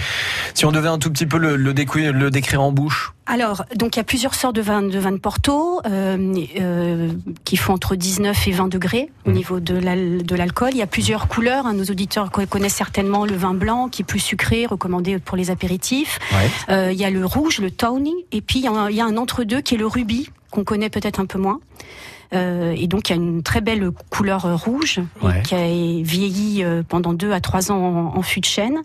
si 0.55 0.65
on 0.65 0.73
devait 0.73 0.89
un 0.89 0.99
tout 0.99 1.11
petit 1.11 1.27
peu 1.27 1.39
le, 1.39 1.57
le, 1.57 1.75
découiller- 1.75 2.13
le 2.13 2.31
décrire 2.31 2.63
en 2.63 2.73
bouche, 2.73 3.13
Alors, 3.27 3.65
donc 3.77 3.97
il 3.97 3.99
y 3.99 4.01
a 4.01 4.05
plusieurs 4.05 4.35
sortes 4.35 4.55
de 4.57 4.63
vins 4.63 4.83
de, 4.83 4.99
vins 4.99 5.13
de 5.13 5.19
Porto 5.19 5.81
euh, 5.87 6.35
euh, 6.61 7.13
qui 7.45 7.57
font 7.57 7.73
entre 7.75 7.97
19 7.97 8.49
et 8.49 8.53
20 8.53 8.69
degrés 8.69 9.11
au 9.27 9.31
Mhm. 9.31 9.37
niveau 9.37 9.61
de 9.61 9.77
de 10.23 10.35
l'alcool. 10.47 10.71
Il 10.73 10.79
y 10.79 10.83
a 10.83 10.87
plusieurs 10.87 11.29
couleurs. 11.29 11.67
hein. 11.67 11.75
Nos 11.75 11.85
auditeurs 11.85 12.31
co- 12.31 12.47
connaissent 12.47 12.75
certainement 12.75 13.25
le 13.27 13.35
vin 13.37 13.55
blanc 13.55 13.89
qui 13.89 14.03
est 14.03 14.05
plus 14.05 14.21
sucré, 14.21 14.67
recommandé 14.67 15.19
pour 15.19 15.37
les 15.37 15.51
apéritifs. 15.51 16.19
ouais. 16.33 16.51
Euh, 16.75 16.93
il 16.93 16.99
y 16.99 17.05
a 17.05 17.11
le 17.11 17.25
rouge, 17.27 17.59
le 17.59 17.71
tawny, 17.71 18.15
et 18.33 18.41
puis 18.41 18.61
il 18.61 18.65
y 18.65 18.69
a 18.69 18.73
un, 18.73 18.87
un 19.09 19.17
entre-deux 19.17 19.61
qui 19.61 19.75
est 19.75 19.79
le 19.79 19.87
rubis, 19.87 20.31
qu'on 20.51 20.65
connaît 20.65 20.91
peut-être 20.91 21.21
un 21.21 21.27
peu 21.27 21.39
moins. 21.39 21.61
Euh, 22.35 22.75
et 22.77 22.87
donc 22.87 23.09
il 23.09 23.17
y 23.17 23.19
a 23.19 23.23
une 23.23 23.43
très 23.43 23.61
belle 23.61 23.91
couleur 24.11 24.47
euh, 24.47 24.55
rouge 24.57 25.01
et 25.23 25.43
qui 25.43 25.55
a 25.55 25.67
vieilli 26.03 26.65
euh, 26.65 26.83
pendant 26.87 27.13
deux 27.13 27.33
à 27.33 27.41
trois 27.41 27.71
ans 27.71 27.77
en, 28.15 28.19
en 28.19 28.23
fût 28.23 28.41
de 28.41 28.47
chêne. 28.47 28.79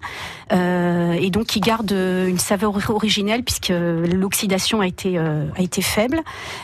Euh, 0.51 1.13
et 1.13 1.29
donc 1.29 1.45
qui 1.45 1.59
garde 1.59 1.91
une 1.91 2.37
saveur 2.39 2.73
originelle 2.89 3.43
puisque 3.43 3.71
l'oxydation 3.71 4.81
a 4.81 4.87
été 4.87 5.17
euh, 5.17 5.45
a 5.57 5.61
été 5.61 5.81
faible. 5.81 6.21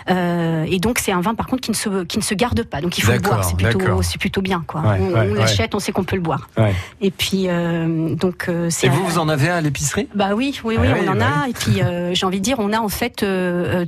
Euh, 0.09 0.65
et 0.67 0.79
donc 0.79 0.99
c'est 0.99 1.11
un 1.11 1.21
vin 1.21 1.35
par 1.35 1.47
contre 1.47 1.61
qui 1.61 1.71
ne 1.71 1.75
se 1.75 2.03
qui 2.03 2.17
ne 2.17 2.23
se 2.23 2.33
garde 2.33 2.63
pas. 2.63 2.81
Donc 2.81 2.97
il 2.97 3.03
faut 3.03 3.11
le 3.11 3.19
boire. 3.19 3.43
C'est 3.43 3.55
plutôt 3.57 4.01
c'est 4.01 4.19
plutôt 4.19 4.41
bien 4.41 4.63
quoi. 4.67 4.81
Ouais, 4.81 4.97
on, 4.99 5.07
ouais, 5.07 5.13
on 5.13 5.31
ouais. 5.33 5.39
l'achète 5.39 5.73
on 5.75 5.79
sait 5.79 5.91
qu'on 5.91 6.03
peut 6.03 6.15
le 6.15 6.21
boire. 6.21 6.49
Ouais. 6.57 6.73
et 7.01 7.11
puis 7.11 7.45
euh, 7.47 8.13
donc 8.15 8.45
euh, 8.49 8.69
c'est 8.69 8.87
Et 8.87 8.89
vous, 8.89 9.05
vous 9.05 9.19
en 9.19 9.29
avez 9.29 9.49
à 9.49 9.61
l'épicerie? 9.61 10.07
Bah 10.15 10.29
oui, 10.35 10.59
oui, 10.63 10.75
Ah 10.77 10.81
oui, 10.81 10.87
oui, 10.93 10.99
on 11.07 11.11
en 11.11 11.15
bah 11.15 11.25
a. 11.43 11.49
Et 11.49 11.53
puis, 11.53 11.81
euh, 11.81 12.13
j'ai 12.13 12.25
envie 12.25 12.39
de 12.39 12.43
dire, 12.43 12.57
on 12.59 12.71
a 12.73 12.79
en 12.79 12.89
fait 12.89 13.23
euh, 13.23 13.83
euh, 13.83 13.85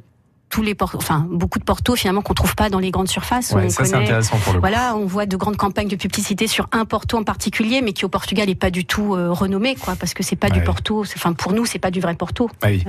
tous 0.49 0.61
les 0.61 0.75
portos, 0.75 0.97
enfin 0.97 1.27
beaucoup 1.29 1.59
de 1.59 1.63
portos 1.63 1.95
finalement 1.95 2.21
qu'on 2.21 2.33
trouve 2.33 2.55
pas 2.55 2.69
dans 2.69 2.79
les 2.79 2.91
grandes 2.91 3.07
surfaces. 3.07 3.51
Ouais, 3.51 3.65
on 3.65 3.69
ça 3.69 3.85
c'est 3.85 3.95
intéressant 3.95 4.37
pour 4.37 4.53
le 4.53 4.59
coup. 4.59 4.61
Voilà, 4.67 4.95
on 4.95 5.05
voit 5.05 5.25
de 5.25 5.37
grandes 5.37 5.57
campagnes 5.57 5.87
de 5.87 5.95
publicité 5.95 6.47
sur 6.47 6.67
un 6.71 6.85
porto 6.85 7.17
en 7.17 7.23
particulier, 7.23 7.81
mais 7.81 7.93
qui 7.93 8.05
au 8.05 8.09
Portugal 8.09 8.49
est 8.49 8.55
pas 8.55 8.71
du 8.71 8.85
tout 8.85 9.13
euh, 9.15 9.31
renommé, 9.31 9.75
quoi, 9.75 9.95
parce 9.95 10.13
que 10.13 10.23
c'est 10.23 10.35
pas 10.35 10.47
Ouais. 10.47 10.53
du 10.53 10.63
porto. 10.63 11.01
Enfin, 11.01 11.33
pour 11.33 11.53
nous, 11.53 11.65
c'est 11.65 11.77
pas 11.79 11.91
du 11.91 11.99
vrai 11.99 12.15
porto. 12.15 12.49
Ah 12.63 12.67
oui. 12.69 12.83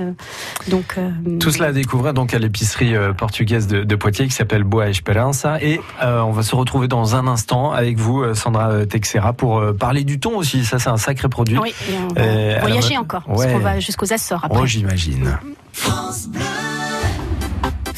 Donc 0.67 0.95
euh, 0.97 1.11
Tout 1.39 1.51
cela 1.51 1.67
à 1.67 1.71
découvrir 1.71 2.13
donc 2.13 2.33
à 2.33 2.39
l'épicerie 2.39 2.95
euh, 2.95 3.13
portugaise 3.13 3.67
de, 3.67 3.83
de 3.83 3.95
Poitiers 3.95 4.25
qui 4.27 4.33
s'appelle 4.33 4.63
Boa 4.63 4.89
Esperança 4.89 5.61
et 5.61 5.79
euh, 6.03 6.21
on 6.21 6.31
va 6.31 6.41
se 6.43 6.55
retrouver 6.55 6.87
dans 6.87 7.15
un 7.15 7.27
instant 7.27 7.71
avec 7.71 7.97
vous 7.99 8.21
euh, 8.21 8.33
Sandra 8.33 8.71
euh, 8.71 8.85
Texera 8.85 9.33
pour 9.33 9.59
euh, 9.59 9.73
parler 9.73 10.03
du 10.03 10.19
thon 10.19 10.35
aussi 10.37 10.65
ça 10.65 10.79
c'est 10.79 10.89
un 10.89 10.97
sacré 10.97 11.29
produit. 11.29 11.57
oui, 11.59 11.73
et 11.89 11.93
on 12.09 12.13
va 12.13 12.21
Euh, 12.21 12.57
voyager 12.61 12.97
encore, 12.97 13.23
ouais. 13.27 13.35
parce 13.35 13.51
qu'on 13.51 13.59
va 13.59 13.79
jusqu'aux 13.79 14.11
Açores 14.11 14.45
après. 14.45 14.59
Oh 14.61 14.65
j'imagine. 14.65 15.37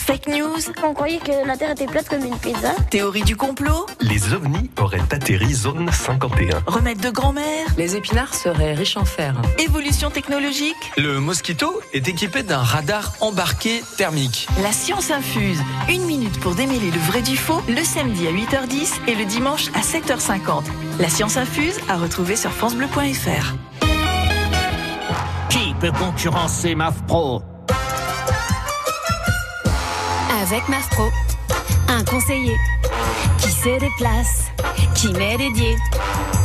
Fake 0.06 0.28
news, 0.28 0.58
On 0.84 0.94
croyait 0.94 1.20
que 1.20 1.48
la 1.48 1.56
Terre 1.56 1.72
était 1.72 1.86
plate 1.86 2.10
comme 2.10 2.26
une 2.26 2.38
pizza. 2.38 2.72
théorie 2.90 3.24
du 3.24 3.38
complot, 3.38 3.86
Les 4.02 4.34
ovnis 4.34 4.70
auraient 4.80 5.00
atterri 5.12 5.54
zone 5.54 5.90
51. 5.92 6.62
remède 6.68 7.00
de 7.00 7.10
grand-mère, 7.10 7.66
Les 7.78 7.96
épinards 7.96 8.34
seraient 8.36 8.74
riches 8.74 8.98
en 8.98 9.06
fer. 9.06 9.34
évolution 9.60 10.10
technologique, 10.10 10.76
Le 10.98 11.20
Mosquito 11.22 11.80
est 11.94 12.08
équipé 12.08 12.44
d'un 12.44 12.58
radar 12.62 13.14
embarqué 13.22 13.82
thermique. 13.98 14.48
la 14.62 14.74
science 14.74 15.10
infuse. 15.10 15.62
Une 15.90 16.04
minute 16.06 16.38
pour 16.42 16.54
démêler 16.56 16.92
le 16.92 17.00
vrai 17.00 17.22
du 17.22 17.38
faux, 17.38 17.62
le 17.70 17.84
samedi 17.84 18.28
à 18.28 18.32
8h10 18.32 18.94
et 19.08 19.16
le 19.16 19.24
dimanche 19.26 19.68
à 19.74 19.80
7h50. 19.82 20.64
La 21.00 21.08
science 21.10 21.38
infuse 21.38 21.80
à 21.88 21.96
retrouver 21.98 22.36
sur 22.36 22.52
francebleu.fr. 22.52 23.54
Qui 25.50 25.74
peut 25.80 25.92
concurrencer 25.92 26.76
MAF 26.76 27.02
Pro? 27.08 27.42
Avec 30.54 30.70
MAF 30.70 30.88
Pro, 30.90 31.10
un 31.88 32.04
conseiller 32.04 32.56
qui 33.40 33.50
se 33.50 33.80
déplace, 33.80 34.52
qui 34.94 35.12
m'est 35.14 35.36
dédié. 35.36 35.76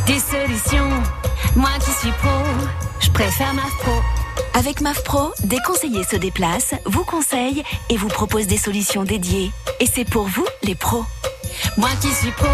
Des 0.07 0.17
solutions, 0.17 0.89
moi 1.55 1.69
qui 1.79 1.91
suis 1.91 2.11
pro, 2.13 2.41
je 2.99 3.11
préfère 3.11 3.53
MAF 3.53 3.71
Pro. 3.77 3.91
Avec 4.55 4.81
MAF 4.81 5.03
Pro, 5.03 5.31
des 5.43 5.59
conseillers 5.63 6.05
se 6.05 6.15
déplacent, 6.15 6.73
vous 6.87 7.03
conseillent 7.03 7.63
et 7.91 7.97
vous 7.97 8.07
proposent 8.07 8.47
des 8.47 8.57
solutions 8.57 9.03
dédiées. 9.03 9.51
Et 9.79 9.85
c'est 9.85 10.09
pour 10.09 10.23
vous, 10.23 10.47
les 10.63 10.73
pros. 10.73 11.05
Moi 11.77 11.89
qui 12.01 12.07
suis 12.07 12.31
pro, 12.31 12.47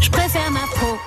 je 0.00 0.08
préfère 0.10 0.52
MAF 0.52 0.70
Pro. 0.70 0.98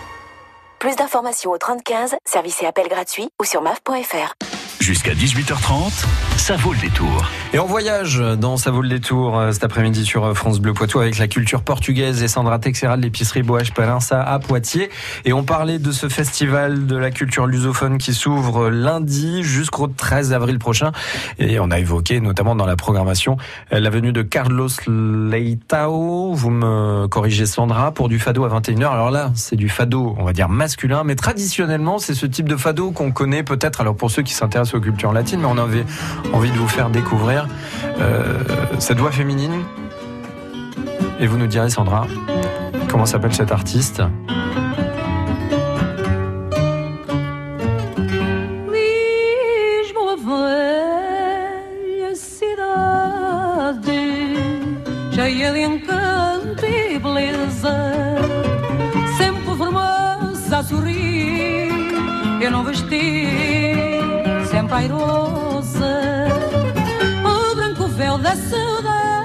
Plus 0.79 0.97
d'informations 0.97 1.51
au 1.51 1.57
3015, 1.57 2.17
service 2.25 2.61
et 2.61 2.65
appel 2.65 2.89
gratuit 2.89 3.29
ou 3.41 3.45
sur 3.45 3.61
maf.fr. 3.61 4.48
Jusqu'à 4.79 5.13
18h30, 5.13 6.05
ça 6.37 6.55
vaut 6.55 6.71
le 6.71 6.79
détour. 6.79 7.29
Et 7.53 7.59
on 7.59 7.65
voyage 7.65 8.23
dans 8.39 8.55
Ça 8.55 8.71
vaut 8.71 8.81
le 8.81 8.87
détour 8.87 9.37
euh, 9.37 9.51
cet 9.51 9.65
après-midi 9.65 10.05
sur 10.05 10.23
euh, 10.23 10.33
France 10.33 10.59
Bleu 10.59 10.73
Poitou 10.73 10.99
avec 10.99 11.17
la 11.17 11.27
culture 11.27 11.63
portugaise 11.63 12.23
et 12.23 12.29
Sandra 12.29 12.59
Texera 12.59 12.95
de 12.95 13.01
l'épicerie 13.01 13.43
Boa 13.43 13.59
Esperança 13.59 14.23
à 14.23 14.39
Poitiers. 14.39 14.89
Et 15.25 15.33
on 15.33 15.43
parlait 15.43 15.79
de 15.79 15.91
ce 15.91 16.07
festival 16.07 16.87
de 16.87 16.95
la 16.95 17.11
culture 17.11 17.45
lusophone 17.45 17.97
qui 17.97 18.13
s'ouvre 18.13 18.69
lundi 18.69 19.43
jusqu'au 19.43 19.87
13 19.87 20.31
avril 20.31 20.59
prochain. 20.59 20.91
Et 21.39 21.59
on 21.59 21.71
a 21.71 21.79
évoqué 21.79 22.21
notamment 22.21 22.55
dans 22.55 22.65
la 22.65 22.77
programmation 22.77 23.35
euh, 23.73 23.79
la 23.81 23.89
venue 23.89 24.13
de 24.13 24.21
Carlos 24.21 24.69
Leitao. 24.87 26.33
Vous 26.33 26.49
me 26.51 27.07
corrigez 27.07 27.45
Sandra 27.45 27.91
pour 27.91 28.07
du 28.07 28.17
fado 28.17 28.45
à 28.45 28.59
21h. 28.59 28.87
Alors 28.87 29.11
là, 29.11 29.31
c'est 29.35 29.57
du 29.57 29.67
fado, 29.67 30.15
on 30.17 30.23
va 30.23 30.31
dire 30.31 30.47
masculin, 30.47 31.03
mais 31.03 31.15
traditionnellement, 31.15 31.99
c'est 31.99 32.15
ce 32.15 32.25
type 32.25 32.47
de 32.47 32.55
fado 32.55 32.91
qu'on 32.91 33.11
connaît 33.11 33.43
peut-être. 33.43 33.81
Alors 33.81 33.95
pour 33.95 34.09
ceux 34.09 34.23
qui 34.23 34.33
s'intéressent 34.33 34.68
aux 34.75 34.81
cultures 34.81 35.13
latines, 35.13 35.39
mais 35.39 35.47
on 35.47 35.57
avait 35.57 35.85
envie 36.33 36.51
de 36.51 36.57
vous 36.57 36.67
faire 36.67 36.89
découvrir 36.89 37.47
euh, 37.99 38.39
cette 38.79 38.99
voix 38.99 39.11
féminine. 39.11 39.63
Et 41.19 41.27
vous 41.27 41.37
nous 41.37 41.47
direz, 41.47 41.69
Sandra, 41.69 42.07
Comment 42.89 43.05
s'appelle 43.05 43.33
cet 43.33 43.51
artiste? 43.51 44.01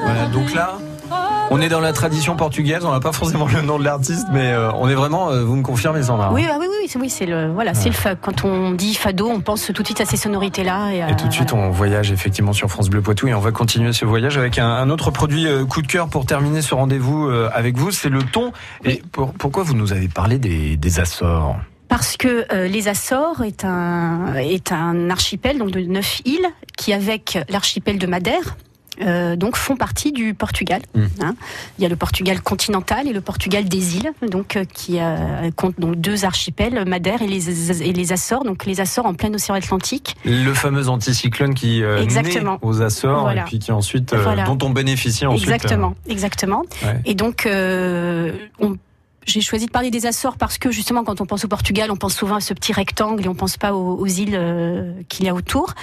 Voilà, 0.05 0.27
donc 0.33 0.53
là, 0.55 0.79
on 1.51 1.61
est 1.61 1.69
dans 1.69 1.81
la 1.81 1.93
tradition 1.93 2.37
portugaise, 2.37 2.85
on 2.85 2.93
n'a 2.93 3.01
pas 3.01 3.13
forcément 3.13 3.47
le 3.47 3.63
nom 3.63 3.79
de 3.79 3.85
l'artiste, 3.85 4.27
mais 4.33 4.53
euh, 4.53 4.71
on 4.75 4.89
est 4.89 4.95
vraiment, 4.95 5.31
euh, 5.31 5.45
vous 5.45 5.57
me 5.57 5.63
confirmez 5.63 6.03
Sandra. 6.03 6.33
Oui, 6.33 6.45
ah 6.51 6.57
oui, 6.59 6.67
oui, 6.69 6.87
c'est 6.89 6.99
oui, 6.99 7.09
c'est 7.11 7.27
le 7.27 7.53
voilà, 7.53 7.75
c'est 7.75 7.89
le 7.89 7.95
fa- 7.95 8.15
quand 8.17 8.45
on 8.45 8.73
dit 8.73 8.95
fado, 8.95 9.29
on 9.29 9.41
pense 9.41 9.71
tout 9.73 9.83
de 9.83 9.87
suite 9.87 10.01
à 10.01 10.05
ces 10.05 10.17
sonorités 10.17 10.65
là. 10.65 10.91
Et, 10.93 10.99
Et 11.13 11.17
tout 11.17 11.29
de 11.29 11.33
suite, 11.33 11.53
on 11.53 11.71
voyage 11.71 12.11
effectivement 12.13 12.53
sur 12.53 12.69
France 12.71 12.89
Bleu 12.91 13.01
Poitou 13.03 13.29
et 13.29 13.35
on 13.35 13.41
va 13.41 13.53
continuer 13.53 13.93
ce 13.93 14.05
voyage 14.05 14.37
avec 14.37 14.59
un, 14.59 14.69
un 14.69 14.91
autre 14.91 15.11
produit 15.11 15.47
euh, 15.47 15.65
coup 15.65 15.83
de 15.83 15.87
cœur 15.87 16.09
pour 16.09 16.27
terminer 16.27 16.63
ce 16.63 16.75
rendez-vous 16.75 17.29
euh, 17.29 17.49
avec 17.55 17.77
vous, 17.77 17.91
c'est 17.91 18.09
le 18.11 18.23
thon. 18.23 18.53
Et 18.85 19.03
pour- 19.13 19.33
pourquoi 19.35 19.63
vous 19.63 19.75
nous 19.75 19.93
avez 19.93 20.09
parlé 20.09 20.39
des, 20.39 20.77
des 20.77 21.01
Açores? 21.01 21.57
Parce 21.89 22.17
que 22.17 22.47
euh, 22.53 22.67
les 22.67 22.89
Açores 22.89 23.43
est 23.43 23.65
un, 23.65 24.35
est 24.37 24.73
un 24.73 25.11
archipel 25.11 25.59
donc 25.59 25.71
de 25.71 25.81
neuf 25.81 26.21
îles 26.25 26.47
qui, 26.77 26.93
avec 26.93 27.39
l'archipel 27.49 27.99
de 27.99 28.07
Madère, 28.07 28.57
euh, 29.03 29.35
donc 29.37 29.57
font 29.57 29.77
partie 29.77 30.13
du 30.13 30.35
Portugal. 30.35 30.81
hein. 31.21 31.35
Il 31.79 31.83
y 31.83 31.85
a 31.85 31.89
le 31.89 31.97
Portugal 31.97 32.41
continental 32.41 33.09
et 33.09 33.13
le 33.13 33.21
Portugal 33.21 33.65
des 33.65 33.97
îles, 33.97 34.13
donc 34.31 34.57
euh, 34.57 34.65
qui 34.65 34.99
euh, 35.01 35.51
compte 35.57 35.79
donc 35.81 35.97
deux 35.97 36.25
archipels, 36.25 36.85
Madère 36.89 37.21
et 37.21 37.27
les, 37.27 37.83
et 37.83 37.93
les 37.93 38.13
Açores, 38.13 38.45
donc 38.45 38.65
les 38.67 38.81
Açores 38.81 39.07
en 39.07 39.15
plein 39.15 39.33
océan 39.35 39.55
Atlantique. 39.57 40.15
Le 40.25 40.53
fameux 40.55 40.89
anticyclone 40.89 41.55
qui 41.55 41.83
Exactement. 41.83 42.53
naît 42.53 42.59
aux 42.63 42.83
Açores 42.83 43.23
Voilà. 43.23 43.43
et 43.43 43.45
puis 43.45 43.59
qui 43.59 43.73
ensuite, 43.73 44.15
Voilà. 44.15 44.45
dont 44.45 44.59
on 44.63 44.71
bénéficie 44.71 45.27
ensuite. 45.27 45.51
Exactement, 45.51 45.95
exactement. 46.09 46.63
Ouais. 46.85 47.01
Et 47.05 47.15
donc, 47.15 47.47
on- 47.49 48.77
j'ai 49.27 49.41
choisi 49.41 49.67
de 49.67 49.71
parler 49.71 49.91
des 49.91 50.07
Açores 50.07 50.37
parce 50.37 50.59
que 50.59 50.71
justement, 50.71 51.05
quand 51.05 51.21
on 51.21 51.27
pense 51.27 51.45
au 51.45 51.49
Portugal, 51.49 51.91
on 51.91 51.97
pense 51.97 52.15
souvent 52.15 52.37
à 52.37 52.41
ce 52.41 52.55
petit 52.55 52.73
rectangle 52.73 53.25
et 53.25 53.29
on 53.29 53.35
pense 53.35 53.57
pas 53.57 53.75
aux, 53.75 53.97
aux 53.97 54.07
îles 54.07 54.35
euh, 54.35 54.93
qu'il 55.09 55.27
y 55.27 55.29
a 55.29 55.35
autour. 55.35 55.75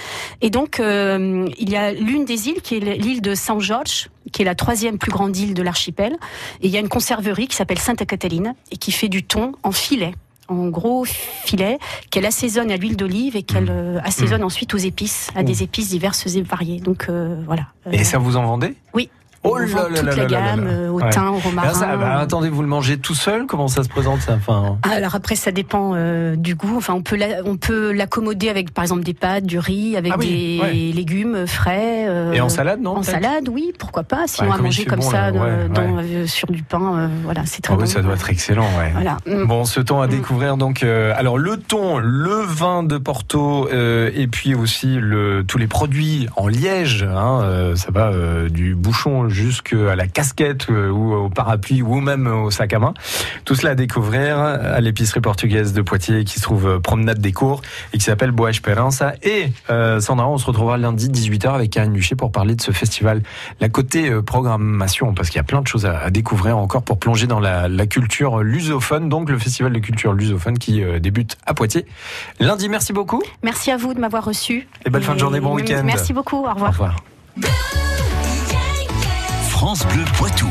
Et 0.41 0.49
donc, 0.49 0.79
euh, 0.79 1.47
il 1.57 1.69
y 1.69 1.75
a 1.75 1.91
l'une 1.91 2.25
des 2.25 2.49
îles 2.49 2.61
qui 2.61 2.75
est 2.75 2.79
l'île 2.79 3.21
de 3.21 3.33
São 3.35 3.59
Jorge, 3.59 4.09
qui 4.31 4.41
est 4.41 4.45
la 4.45 4.55
troisième 4.55 4.97
plus 4.97 5.11
grande 5.11 5.35
île 5.35 5.53
de 5.53 5.63
l'archipel. 5.63 6.13
Et 6.61 6.67
il 6.67 6.71
y 6.71 6.77
a 6.77 6.79
une 6.79 6.89
conserverie 6.89 7.47
qui 7.47 7.55
s'appelle 7.55 7.79
Santa 7.79 8.05
Catarina 8.05 8.53
et 8.71 8.77
qui 8.77 8.91
fait 8.91 9.09
du 9.09 9.23
thon 9.23 9.53
en 9.63 9.71
filet 9.71 10.13
en 10.51 10.67
gros 10.67 11.05
filet 11.05 11.79
qu'elle 12.09 12.25
assaisonne 12.25 12.71
à 12.71 12.77
l'huile 12.77 12.97
d'olive 12.97 13.35
et 13.35 13.43
qu'elle 13.43 13.69
euh, 13.69 13.99
assaisonne 14.03 14.43
ensuite 14.43 14.73
aux 14.73 14.77
épices, 14.77 15.29
à 15.35 15.43
des 15.43 15.63
épices 15.63 15.89
diverses 15.89 16.35
et 16.35 16.41
variées. 16.41 16.79
Donc 16.79 17.07
euh, 17.09 17.41
voilà. 17.45 17.67
Et 17.91 18.03
ça 18.03 18.17
vous 18.17 18.35
en 18.35 18.45
vendez 18.45 18.75
Oui. 18.93 19.09
Oh 19.43 19.57
là 19.57 19.65
vend 19.65 19.81
là 19.89 19.99
toute 19.99 20.05
là 20.05 20.15
la 20.15 20.25
gamme, 20.25 20.67
euh, 20.67 20.89
au 20.89 21.01
Ouais. 21.01 21.09
thym, 21.09 21.29
au 21.29 21.39
romarin. 21.39 21.73
ça, 21.73 21.97
bah, 21.97 22.17
attendez, 22.19 22.49
vous 22.49 22.61
le 22.61 22.67
mangez 22.67 22.97
tout 22.99 23.15
seul 23.15 23.47
Comment 23.47 23.67
ça 23.67 23.83
se 23.83 23.89
présente 23.89 24.21
ça 24.21 24.33
enfin, 24.35 24.77
Alors 24.83 25.15
après, 25.15 25.35
ça 25.35 25.51
dépend 25.51 25.93
euh, 25.95 26.35
du 26.35 26.53
goût. 26.53 26.75
Enfin, 26.77 26.93
on 26.93 27.01
peut 27.01 27.15
la- 27.15 27.41
on 27.45 27.57
peut 27.57 27.91
l'accommoder 27.91 28.49
avec, 28.49 28.71
par 28.71 28.83
exemple, 28.83 29.01
des 29.03 29.15
pâtes, 29.15 29.45
du 29.45 29.57
riz, 29.57 29.97
avec 29.97 30.11
Ah 30.13 30.17
oui, 30.19 30.27
des 30.27 30.59
ouais. 30.61 30.73
légumes 30.95 31.47
frais. 31.47 32.05
euh, 32.07 32.33
Et 32.33 32.41
en 32.41 32.49
salade, 32.49 32.81
non, 32.81 32.97
En 32.97 33.03
salade, 33.03 33.49
oui, 33.49 33.71
pourquoi 33.79 34.03
pas. 34.03 34.25
Sinon, 34.27 34.47
Ouais, 34.49 34.53
à 34.53 34.57
comme 34.57 34.65
manger 34.65 34.85
comme 34.85 34.99
bon, 34.99 35.09
ça, 35.09 35.31
là, 35.31 35.67
dans- 35.69 35.97
euh, 35.97 36.27
sur 36.27 36.51
du 36.51 36.61
pain, 36.61 37.09
voilà, 37.23 37.41
c'est 37.45 37.61
très 37.63 37.73
Ah 37.73 37.77
bon. 37.77 37.85
ça 37.87 38.01
doit 38.03 38.13
être 38.13 38.29
excellent, 38.29 38.67
ouais. 38.77 38.91
Voilà. 38.93 39.17
Mm. 39.25 39.45
Bon, 39.47 39.65
ce 39.65 39.79
thon 39.79 40.01
à 40.01 40.07
découvrir 40.07 40.57
donc. 40.57 40.83
euh, 40.83 41.13
alors 41.17 41.37
le 41.39 41.57
thon, 41.57 41.97
le 41.97 42.41
vin 42.43 42.83
de 42.83 42.97
Porto, 42.99 43.67
euh, 43.73 44.11
et 44.13 44.27
puis 44.27 44.53
aussi 44.53 44.97
le, 44.99 45.43
tous 45.47 45.57
les 45.57 45.67
produits 45.67 46.27
en 46.35 46.47
liège. 46.47 47.03
Hein, 47.03 47.41
euh, 47.43 47.75
ça 47.75 47.89
va 47.91 48.09
euh, 48.09 48.49
du 48.49 48.75
bouchon 48.75 49.29
jusqu'à 49.31 49.95
la 49.95 50.07
casquette 50.07 50.67
euh, 50.69 50.89
ou 50.89 51.13
au 51.13 51.29
parapluie 51.29 51.81
ou 51.81 51.99
même 51.99 52.27
au 52.27 52.51
sac 52.51 52.73
à 52.73 52.79
main. 52.79 52.93
Tout 53.45 53.55
cela 53.55 53.71
à 53.71 53.75
découvrir 53.75 54.37
à 54.39 54.79
l'épicerie 54.81 55.21
portugaise 55.21 55.73
de 55.73 55.81
Poitiers 55.81 56.23
qui 56.23 56.35
se 56.35 56.41
trouve 56.41 56.67
euh, 56.67 56.79
promenade 56.79 57.19
des 57.19 57.31
cours 57.31 57.61
et 57.93 57.97
qui 57.97 58.03
s'appelle 58.03 58.31
Boa 58.31 58.49
Esperança. 58.49 59.13
Et 59.23 59.51
euh, 59.69 59.99
Sandra, 59.99 60.27
on 60.27 60.37
se 60.37 60.45
retrouvera 60.45 60.77
lundi 60.77 61.09
18h 61.09 61.53
avec 61.53 61.71
Karine 61.71 61.93
Luché 61.93 62.15
pour 62.15 62.31
parler 62.31 62.55
de 62.55 62.61
ce 62.61 62.71
festival. 62.71 63.21
La 63.59 63.69
côté 63.69 64.09
euh, 64.09 64.21
programmation, 64.21 65.13
parce 65.13 65.29
qu'il 65.29 65.37
y 65.37 65.39
a 65.39 65.43
plein 65.43 65.61
de 65.61 65.67
choses 65.67 65.85
à, 65.85 65.99
à 65.99 66.09
découvrir 66.09 66.57
encore 66.57 66.83
pour 66.83 66.99
plonger 66.99 67.27
dans 67.27 67.39
la, 67.39 67.67
la 67.67 67.85
culture 67.87 68.39
lusophone. 68.39 69.09
Donc 69.09 69.29
le 69.29 69.37
festival 69.37 69.73
de 69.73 69.79
culture 69.79 70.13
lusophone 70.13 70.57
qui 70.57 70.83
euh, 70.83 70.99
débute 70.99 71.37
à 71.45 71.53
Poitiers. 71.53 71.85
Lundi, 72.39 72.69
merci 72.69 72.93
beaucoup. 72.93 73.21
Merci 73.43 73.71
à 73.71 73.77
vous 73.77 73.93
de 73.93 73.99
m'avoir 73.99 74.25
reçu. 74.25 74.67
Et 74.85 74.89
belle 74.89 75.03
fin 75.03 75.13
de 75.13 75.19
journée, 75.19 75.39
bon 75.39 75.55
week-end. 75.55 75.81
Merci 75.85 76.13
beaucoup. 76.13 76.45
Au 76.45 76.53
revoir. 76.53 76.69
Au 76.69 76.71
revoir. 76.71 76.95
France 79.61 79.85
Bleu 79.93 80.05
Poitou. 80.17 80.49